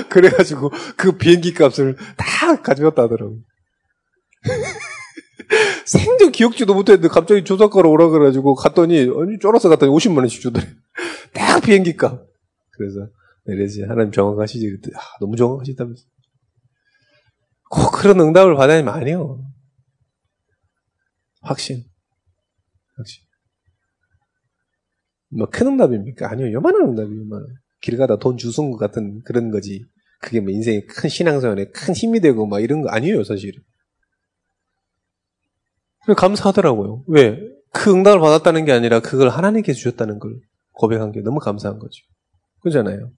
그래가지고 0.11 0.71
그 0.97 1.17
비행기 1.17 1.55
값을 1.55 1.97
다 2.17 2.61
가져갔다 2.61 3.03
하더라고. 3.05 3.39
생전 5.87 6.33
기억지도 6.33 6.75
못했는데 6.75 7.09
갑자기 7.09 7.45
조사가로 7.45 7.91
오라 7.91 8.09
그래가지고 8.09 8.55
갔더니 8.55 9.01
아니 9.01 9.39
쫄아서 9.41 9.69
갔더니 9.69 9.93
50만 9.93 10.19
원씩 10.19 10.41
주더래. 10.41 10.67
딱 11.33 11.61
비행기 11.63 11.97
값. 11.97 12.34
그래서 12.77 13.09
내려지 13.45 13.83
하나님 13.83 14.13
정확하시지 14.13 14.79
아, 14.97 15.01
너무 15.21 15.37
정확하시다면서. 15.37 16.05
꼭 17.71 17.91
그런 17.93 18.21
응답을 18.21 18.55
받아야면 18.57 18.93
아니요. 18.95 19.45
확신. 21.43 21.85
확신. 22.97 23.23
뭐 25.31 25.49
큰 25.51 25.67
응답입니까? 25.67 26.31
아니요. 26.31 26.53
요만한 26.53 26.83
응답이에요. 26.91 27.21
요만한. 27.23 27.49
길 27.81 27.97
가다 27.97 28.17
돈 28.19 28.37
주순 28.37 28.71
것 28.71 28.79
같은 28.79 29.23
그런 29.25 29.51
거지. 29.51 29.85
그게 30.21 30.41
뭐 30.41 30.51
인생의 30.51 30.87
큰 30.87 31.09
신앙생활에 31.11 31.67
큰 31.67 31.95
힘이 31.95 32.21
되고 32.21 32.47
막 32.47 32.61
이런 32.61 32.81
거 32.81 32.89
아니에요, 32.89 33.25
사실. 33.25 33.53
감사하더라고요. 36.17 37.05
왜? 37.09 37.41
그 37.73 37.93
응답을 37.93 38.21
받았다는 38.21 38.65
게 38.65 38.73
아니라 38.73 39.01
그걸 39.01 39.29
하나님께 39.31 39.73
주셨다는 39.73 40.19
걸 40.19 40.41
고백한 40.73 41.13
게 41.13 41.21
너무 41.21 41.41
감사한 41.41 41.79
거죠. 41.79 42.05
그잖아요. 42.65 43.11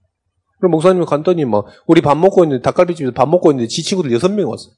그럼 0.59 0.71
목사님이 0.71 1.05
간단히 1.05 1.45
막, 1.45 1.65
우리 1.85 2.01
밥 2.01 2.17
먹고 2.17 2.43
있는데, 2.43 2.61
닭갈비집에서 2.61 3.13
밥 3.13 3.29
먹고 3.29 3.51
있는데, 3.51 3.67
지 3.67 3.83
친구들 3.83 4.11
여섯 4.11 4.29
명 4.29 4.49
왔어. 4.49 4.69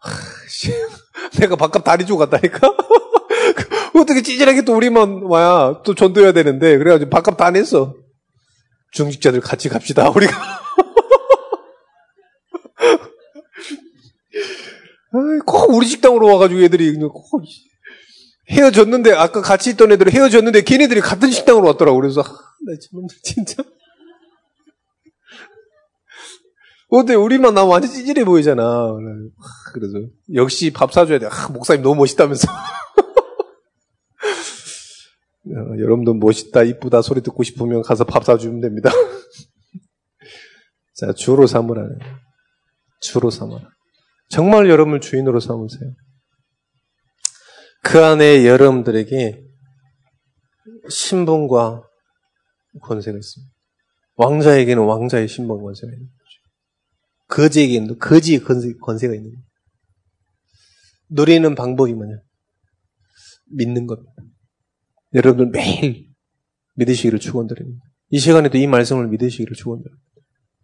하, 0.00 0.12
씨. 0.48 0.72
내가 1.38 1.56
밥값 1.56 1.84
다리 1.84 2.06
주고 2.06 2.18
갔다니까? 2.18 2.60
어떻게 3.94 4.22
찌질하게 4.22 4.62
또 4.62 4.76
우리만 4.76 5.22
와야 5.24 5.82
또 5.84 5.94
전도해야 5.94 6.32
되는데, 6.32 6.78
그래가지고 6.78 7.10
밥값 7.10 7.36
다 7.36 7.50
냈어. 7.50 7.94
중직자들 8.92 9.40
같이 9.40 9.68
갑시다, 9.68 10.10
우리가. 10.10 10.32
꼭 15.44 15.74
우리 15.74 15.86
식당으로 15.86 16.28
와가지고 16.28 16.62
애들이 16.62 16.96
꼭 16.96 17.42
헤어졌는데 18.50 19.12
아까 19.12 19.40
같이 19.40 19.70
있던 19.70 19.92
애들이 19.92 20.10
헤어졌는데 20.10 20.62
걔네들이 20.62 21.00
같은 21.00 21.30
식당으로 21.30 21.68
왔더라고 21.68 22.00
그래서 22.00 22.20
아, 22.20 22.24
나 22.24 22.76
저놈들 22.90 23.16
진짜 23.22 23.62
어때 26.90 27.14
우리만 27.14 27.54
나면 27.54 27.70
완전 27.70 27.90
찌질해 27.90 28.24
보이잖아 28.24 28.94
그래서 29.72 29.94
역시 30.34 30.72
밥 30.72 30.92
사줘야 30.92 31.18
돼 31.18 31.26
아, 31.26 31.48
목사님 31.48 31.82
너무 31.82 31.96
멋있다면서 31.96 32.48
어, 35.46 35.78
여러분도 35.78 36.14
멋있다 36.14 36.62
이쁘다 36.64 37.02
소리 37.02 37.20
듣고 37.22 37.42
싶으면 37.42 37.82
가서 37.82 38.04
밥 38.04 38.24
사주면 38.24 38.60
됩니다 38.60 38.90
자 40.94 41.12
주로 41.12 41.46
삼으라 41.46 41.82
주로 43.00 43.30
삼아라 43.30 43.68
정말 44.30 44.70
여러분을 44.70 45.00
주인으로 45.00 45.40
삼으세요. 45.40 45.90
그 47.82 48.02
안에 48.04 48.46
여러분들에게 48.46 49.42
신분과 50.88 51.82
권세가 52.82 53.18
있습니다. 53.18 53.52
왕자에게는 54.14 54.84
왕자의 54.84 55.26
신분 55.26 55.60
권세가 55.60 55.90
거죠. 55.90 56.19
거지에게는 57.30 57.98
거지의 57.98 58.40
권세, 58.40 58.68
가 59.08 59.14
있는 59.14 59.30
거예요. 59.30 59.44
누리는 61.10 61.54
방법이 61.54 61.92
뭐냐? 61.94 62.16
믿는 63.52 63.86
겁니다. 63.86 64.12
여러분들 65.14 65.50
매일 65.50 66.10
믿으시기를 66.74 67.18
축원드립니다. 67.18 67.84
이 68.10 68.18
시간에도 68.18 68.58
이 68.58 68.66
말씀을 68.66 69.08
믿으시기를 69.08 69.54
축원드립니다. 69.56 70.04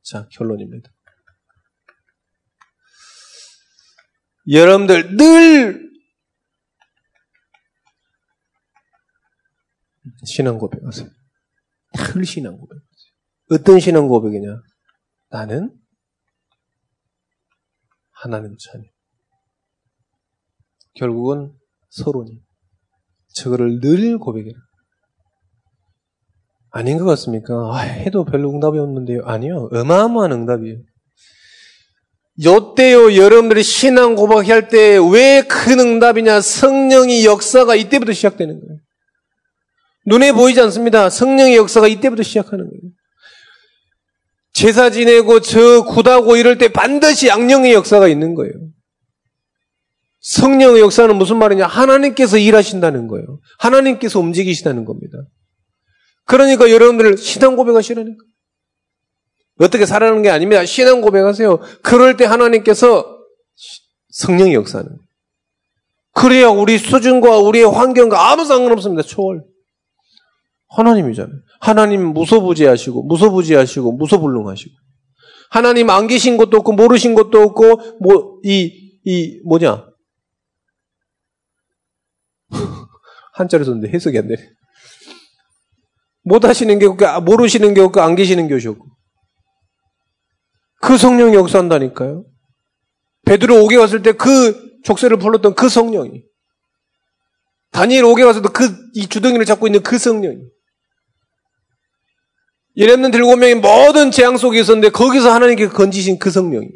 자, 0.02 0.28
결론입니다. 0.32 0.90
여러분들 4.48 5.16
늘 5.16 5.90
신앙 10.24 10.58
고백하세요. 10.58 11.08
늘 12.14 12.24
신앙 12.24 12.56
고백하세요. 12.56 12.86
어떤 13.50 13.80
신앙 13.80 14.06
고백이냐? 14.06 14.48
나는 15.30 15.76
하나님 18.20 18.56
자녀. 18.58 18.84
결국은 20.94 21.52
서론이. 21.90 22.40
저거를 23.34 23.80
늘 23.80 24.18
고백해라. 24.18 24.58
아닌 26.70 26.98
것 26.98 27.04
같습니까? 27.04 27.54
아, 27.72 27.78
해도 27.78 28.24
별로 28.24 28.50
응답이 28.50 28.78
없는데요. 28.78 29.22
아니요. 29.24 29.68
어마어마한 29.72 30.32
응답이에요. 30.32 30.78
요때요 32.44 33.16
여러분들이 33.16 33.62
신앙 33.62 34.14
고백할 34.14 34.68
때 34.68 34.98
왜 34.98 35.42
큰 35.48 35.80
응답이냐 35.80 36.42
성령의 36.42 37.24
역사가 37.24 37.74
이때부터 37.76 38.12
시작되는 38.12 38.60
거예요. 38.60 38.78
눈에 40.06 40.32
보이지 40.32 40.60
않습니다. 40.60 41.08
성령의 41.08 41.56
역사가 41.56 41.88
이때부터 41.88 42.22
시작하는 42.22 42.66
거예요. 42.68 42.92
제사 44.56 44.88
지내고 44.88 45.40
저 45.40 45.84
굿하고 45.84 46.36
이럴 46.36 46.56
때 46.56 46.68
반드시 46.68 47.28
양령의 47.28 47.74
역사가 47.74 48.08
있는 48.08 48.34
거예요. 48.34 48.54
성령의 50.20 50.80
역사는 50.80 51.14
무슨 51.14 51.36
말이냐? 51.36 51.66
하나님께서 51.66 52.38
일하신다는 52.38 53.06
거예요. 53.06 53.38
하나님께서 53.58 54.18
움직이시다는 54.18 54.86
겁니다. 54.86 55.18
그러니까 56.24 56.70
여러분들 56.70 57.18
신앙 57.18 57.54
고백하시라니까. 57.54 58.16
어떻게 59.60 59.84
살아가는 59.84 60.22
게 60.22 60.30
아닙니다. 60.30 60.64
신앙 60.64 61.02
고백하세요. 61.02 61.60
그럴 61.82 62.16
때 62.16 62.24
하나님께서 62.24 63.14
성령의 64.08 64.54
역사는. 64.54 64.88
그래야 66.14 66.48
우리 66.48 66.78
수준과 66.78 67.40
우리의 67.40 67.66
환경과 67.66 68.30
아무 68.30 68.46
상관없습니다. 68.46 69.02
초월. 69.02 69.42
하나님이잖아요. 70.70 71.45
하나님 71.60 72.12
무소부지하시고, 72.12 73.04
무소부지하시고, 73.04 73.92
무소불능하시고. 73.92 74.74
하나님 75.50 75.90
안 75.90 76.06
계신 76.06 76.36
것도 76.36 76.58
없고, 76.58 76.72
모르신 76.72 77.14
것도 77.14 77.40
없고, 77.40 77.98
뭐, 78.00 78.40
이, 78.44 79.00
이, 79.04 79.40
뭐냐. 79.44 79.86
한자로 83.34 83.64
썼는데 83.64 83.90
해석이 83.92 84.18
안 84.18 84.28
되네. 84.28 84.42
못 86.24 86.44
하시는 86.44 86.78
게 86.78 86.86
없고, 86.86 87.20
모르시는 87.22 87.74
게 87.74 87.80
없고, 87.80 88.00
안 88.00 88.14
계시는 88.14 88.48
것이 88.48 88.68
없고. 88.68 88.84
그 90.82 90.98
성령이 90.98 91.34
역사한다니까요. 91.34 92.24
베드로 93.24 93.64
옥에 93.64 93.76
갔을 93.76 94.02
때 94.02 94.12
그 94.12 94.80
족쇄를 94.84 95.18
풀렀던 95.18 95.54
그 95.54 95.68
성령이. 95.68 96.22
다니엘 97.72 98.04
옥에 98.04 98.24
가서도 98.24 98.50
그 98.50 98.86
이 98.96 99.06
주둥이를 99.06 99.44
잡고 99.44 99.66
있는 99.66 99.82
그 99.82 99.98
성령이. 99.98 100.38
예레는 102.76 103.14
일곱 103.14 103.36
명이 103.36 103.54
모든 103.54 104.10
재앙 104.10 104.36
속에 104.36 104.60
있었는데 104.60 104.90
거기서 104.90 105.32
하나님께 105.32 105.68
건지신 105.68 106.18
그 106.18 106.30
성령이. 106.30 106.68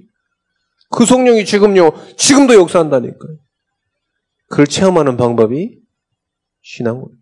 그 0.91 1.05
성령이 1.05 1.45
지금요, 1.45 1.93
지금도 2.17 2.55
역사한다니까요. 2.55 3.37
그걸 4.49 4.67
체험하는 4.67 5.17
방법이 5.17 5.79
신앙입니다. 6.63 7.15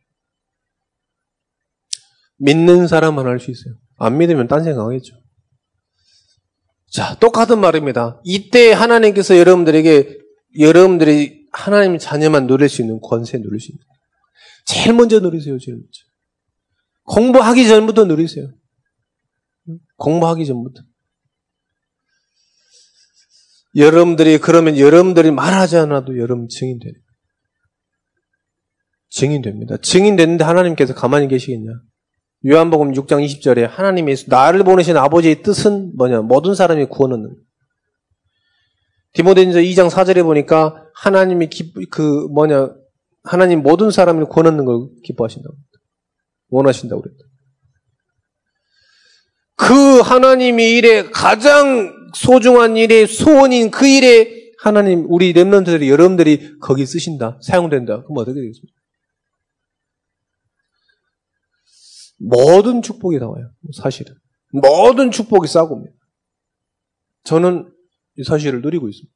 믿는 2.38 2.86
사람만 2.86 3.26
할 3.26 3.40
수 3.40 3.50
있어요. 3.50 3.74
안 3.98 4.16
믿으면 4.16 4.46
딴 4.48 4.64
생각하겠죠. 4.64 5.16
자, 6.90 7.16
똑같은 7.18 7.58
말입니다. 7.60 8.20
이때 8.24 8.72
하나님께서 8.72 9.36
여러분들에게 9.36 10.18
여러분들이 10.60 11.46
하나님 11.52 11.98
자녀만 11.98 12.46
누릴 12.46 12.68
수 12.68 12.80
있는 12.80 13.00
권세 13.00 13.38
누릴 13.38 13.60
수 13.60 13.72
있는. 13.72 13.84
제일 14.64 14.94
먼저 14.94 15.18
누리세요, 15.20 15.58
제일 15.58 15.76
먼저. 15.76 15.90
공부하기 17.04 17.66
전부터 17.66 18.04
누리세요. 18.04 18.48
공부하기 19.98 20.46
전부터. 20.46 20.82
여러분들이 23.76 24.38
그러면 24.38 24.78
여러분들이 24.78 25.30
말하지 25.30 25.76
않아도 25.76 26.18
여러분 26.18 26.48
증인 26.48 26.78
되는 26.78 26.94
증인 29.10 29.42
됩니다. 29.42 29.76
증인 29.82 30.16
됐는데 30.16 30.44
하나님께서 30.44 30.94
가만히 30.94 31.28
계시겠냐? 31.28 31.70
요한복음 32.46 32.92
6장 32.92 33.24
20절에 33.24 33.68
하나님이 33.68 34.14
나를 34.28 34.62
보내신 34.64 34.96
아버지의 34.96 35.42
뜻은 35.42 35.96
뭐냐? 35.96 36.22
모든 36.22 36.54
사람이 36.54 36.86
구원 36.86 37.12
얻는. 37.12 37.36
디모데전서 39.14 39.60
2장 39.60 39.90
4절에 39.90 40.22
보니까 40.22 40.84
하나님이 40.94 41.48
기, 41.48 41.72
그 41.90 42.28
뭐냐? 42.28 42.74
하나님 43.24 43.62
모든 43.62 43.90
사람을 43.90 44.26
구원 44.26 44.46
얻는 44.46 44.64
걸 44.64 44.88
기뻐하신다고. 45.02 45.56
원하신다고 46.50 47.02
그랬다. 47.02 47.27
그 49.58 49.98
하나님이 50.00 50.76
일에 50.76 51.10
가장 51.10 51.92
소중한 52.14 52.76
일에 52.76 53.06
소원인 53.06 53.70
그 53.70 53.86
일에 53.86 54.52
하나님 54.60 55.04
우리 55.08 55.32
렘런트들이 55.32 55.90
여러분들이 55.90 56.58
거기 56.60 56.86
쓰신다 56.86 57.38
사용된다 57.42 58.02
그럼 58.02 58.18
어떻게 58.18 58.40
되겠습니까? 58.40 58.78
모든 62.20 62.82
축복이 62.82 63.18
나와요 63.18 63.50
사실은 63.74 64.14
모든 64.52 65.10
축복이 65.10 65.48
싸고입니다. 65.48 65.94
저는 67.24 67.70
이 68.16 68.24
사실을 68.24 68.62
누리고 68.62 68.88
있습니다. 68.88 69.12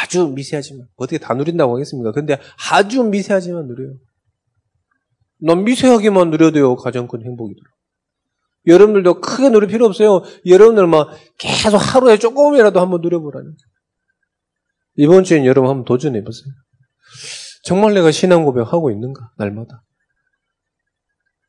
아주 0.00 0.28
미세하지만 0.28 0.88
어떻게 0.96 1.18
다 1.18 1.34
누린다고 1.34 1.74
하겠습니까? 1.74 2.12
근데 2.12 2.38
아주 2.70 3.04
미세하지만 3.04 3.66
누려요. 3.66 3.94
넌 5.40 5.64
미세하게만 5.64 6.30
누려도요 6.30 6.76
가장 6.76 7.06
큰 7.06 7.22
행복이더라. 7.22 7.77
여러분들도 8.68 9.20
크게 9.20 9.50
누릴 9.50 9.68
필요 9.68 9.86
없어요. 9.86 10.22
여러분들 10.46 10.86
막 10.86 11.10
계속 11.38 11.76
하루에 11.76 12.18
조금이라도 12.18 12.80
한번 12.80 13.00
누려보라는. 13.00 13.56
이번 14.96 15.24
주엔 15.24 15.46
여러분 15.46 15.70
한번 15.70 15.84
도전해 15.84 16.22
보세요. 16.22 16.52
정말 17.64 17.94
내가 17.94 18.10
신앙 18.10 18.44
고백하고 18.44 18.90
있는가? 18.90 19.30
날마다. 19.36 19.82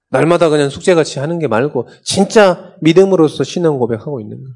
날마다 0.09 0.49
그냥 0.49 0.69
숙제같이 0.69 1.19
하는 1.19 1.37
게 1.39 1.47
말고 1.47 1.87
진짜 2.03 2.75
믿음으로서 2.81 3.43
신앙 3.43 3.77
고백하고 3.77 4.21
있는가? 4.21 4.49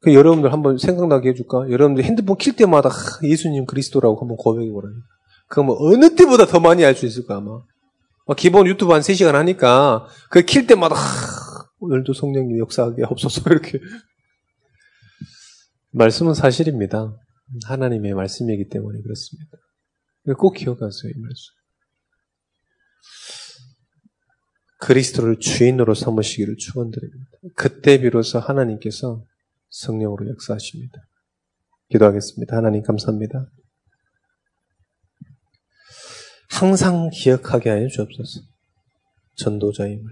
그 0.00 0.14
여러분들 0.14 0.52
한번 0.52 0.76
생각나게 0.76 1.30
해줄까? 1.30 1.70
여러분들 1.70 2.04
핸드폰 2.04 2.36
킬 2.36 2.54
때마다 2.56 2.90
하, 2.90 2.94
예수님 3.22 3.64
그리스도라고 3.64 4.20
한번 4.20 4.36
고백해 4.36 4.70
보라. 4.70 4.88
그거 5.48 5.62
뭐 5.62 5.76
어느 5.80 6.14
때보다 6.14 6.46
더 6.46 6.60
많이 6.60 6.84
알 6.84 6.94
수 6.94 7.06
있을 7.06 7.26
거야 7.26 7.38
아마. 7.38 7.62
기본 8.32 8.66
유튜브 8.66 8.92
한 8.94 9.02
3시간 9.02 9.32
하니까 9.32 10.06
그 10.30 10.46
킬 10.46 10.66
때마다 10.66 10.94
하, 10.94 11.68
오늘도 11.80 12.14
성령이 12.14 12.58
역사하게 12.58 13.04
없어서 13.04 13.42
이렇게 13.50 13.78
말씀은 15.90 16.32
사실입니다. 16.34 17.14
하나님의 17.66 18.14
말씀이기 18.14 18.68
때문에 18.70 19.02
그렇습니다. 19.02 19.58
꼭 20.38 20.54
기억하세요 20.54 21.12
이 21.14 21.20
말씀. 21.20 21.52
그리스도를 24.80 25.38
주인으로 25.38 25.94
삼으시기를 25.94 26.56
축원드립니다. 26.56 27.30
그때 27.54 28.00
비로소 28.00 28.38
하나님께서 28.38 29.24
성령으로 29.70 30.28
역사하십니다. 30.30 30.98
기도하겠습니다. 31.90 32.56
하나님 32.56 32.82
감사합니다. 32.82 33.46
항상 36.50 37.10
기억하게 37.10 37.70
하여 37.70 37.88
주옵소서. 37.88 38.40
전도자임을, 39.36 40.10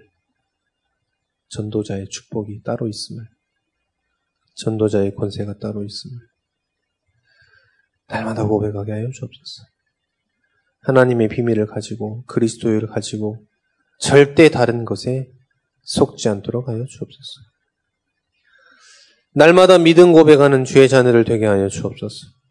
전도자의 1.49 2.09
축복이 2.09 2.63
따로 2.63 2.89
있음을, 2.89 3.25
전도자의 4.55 5.15
권세가 5.15 5.59
따로 5.59 5.85
있음을, 5.85 6.19
날마다 8.09 8.45
고백하게 8.45 8.93
하여 8.93 9.09
주옵소서. 9.11 9.65
하나님의 10.81 11.29
비밀을 11.29 11.67
가지고, 11.67 12.25
그리스도를 12.25 12.89
가지고, 12.89 13.47
절대 14.01 14.49
다른 14.49 14.85
것에 14.85 15.31
속지 15.83 16.29
않도록 16.29 16.69
하여 16.69 16.85
주옵소서. 16.85 17.41
날마다 19.35 19.79
믿음 19.79 20.13
고백하는 20.13 20.65
주의 20.65 20.89
자녀를 20.89 21.25
되게 21.25 21.47
하여 21.47 21.69
주옵소서. 21.69 22.42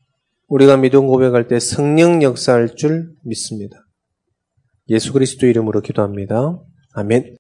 우리가 0.51 0.75
믿음 0.75 1.07
고백할 1.07 1.47
때 1.47 1.59
성령 1.61 2.21
역사할 2.21 2.75
줄 2.75 3.13
믿습니다. 3.23 3.87
예수 4.89 5.13
그리스도 5.13 5.47
이름으로 5.47 5.79
기도합니다. 5.79 6.59
아멘. 6.93 7.23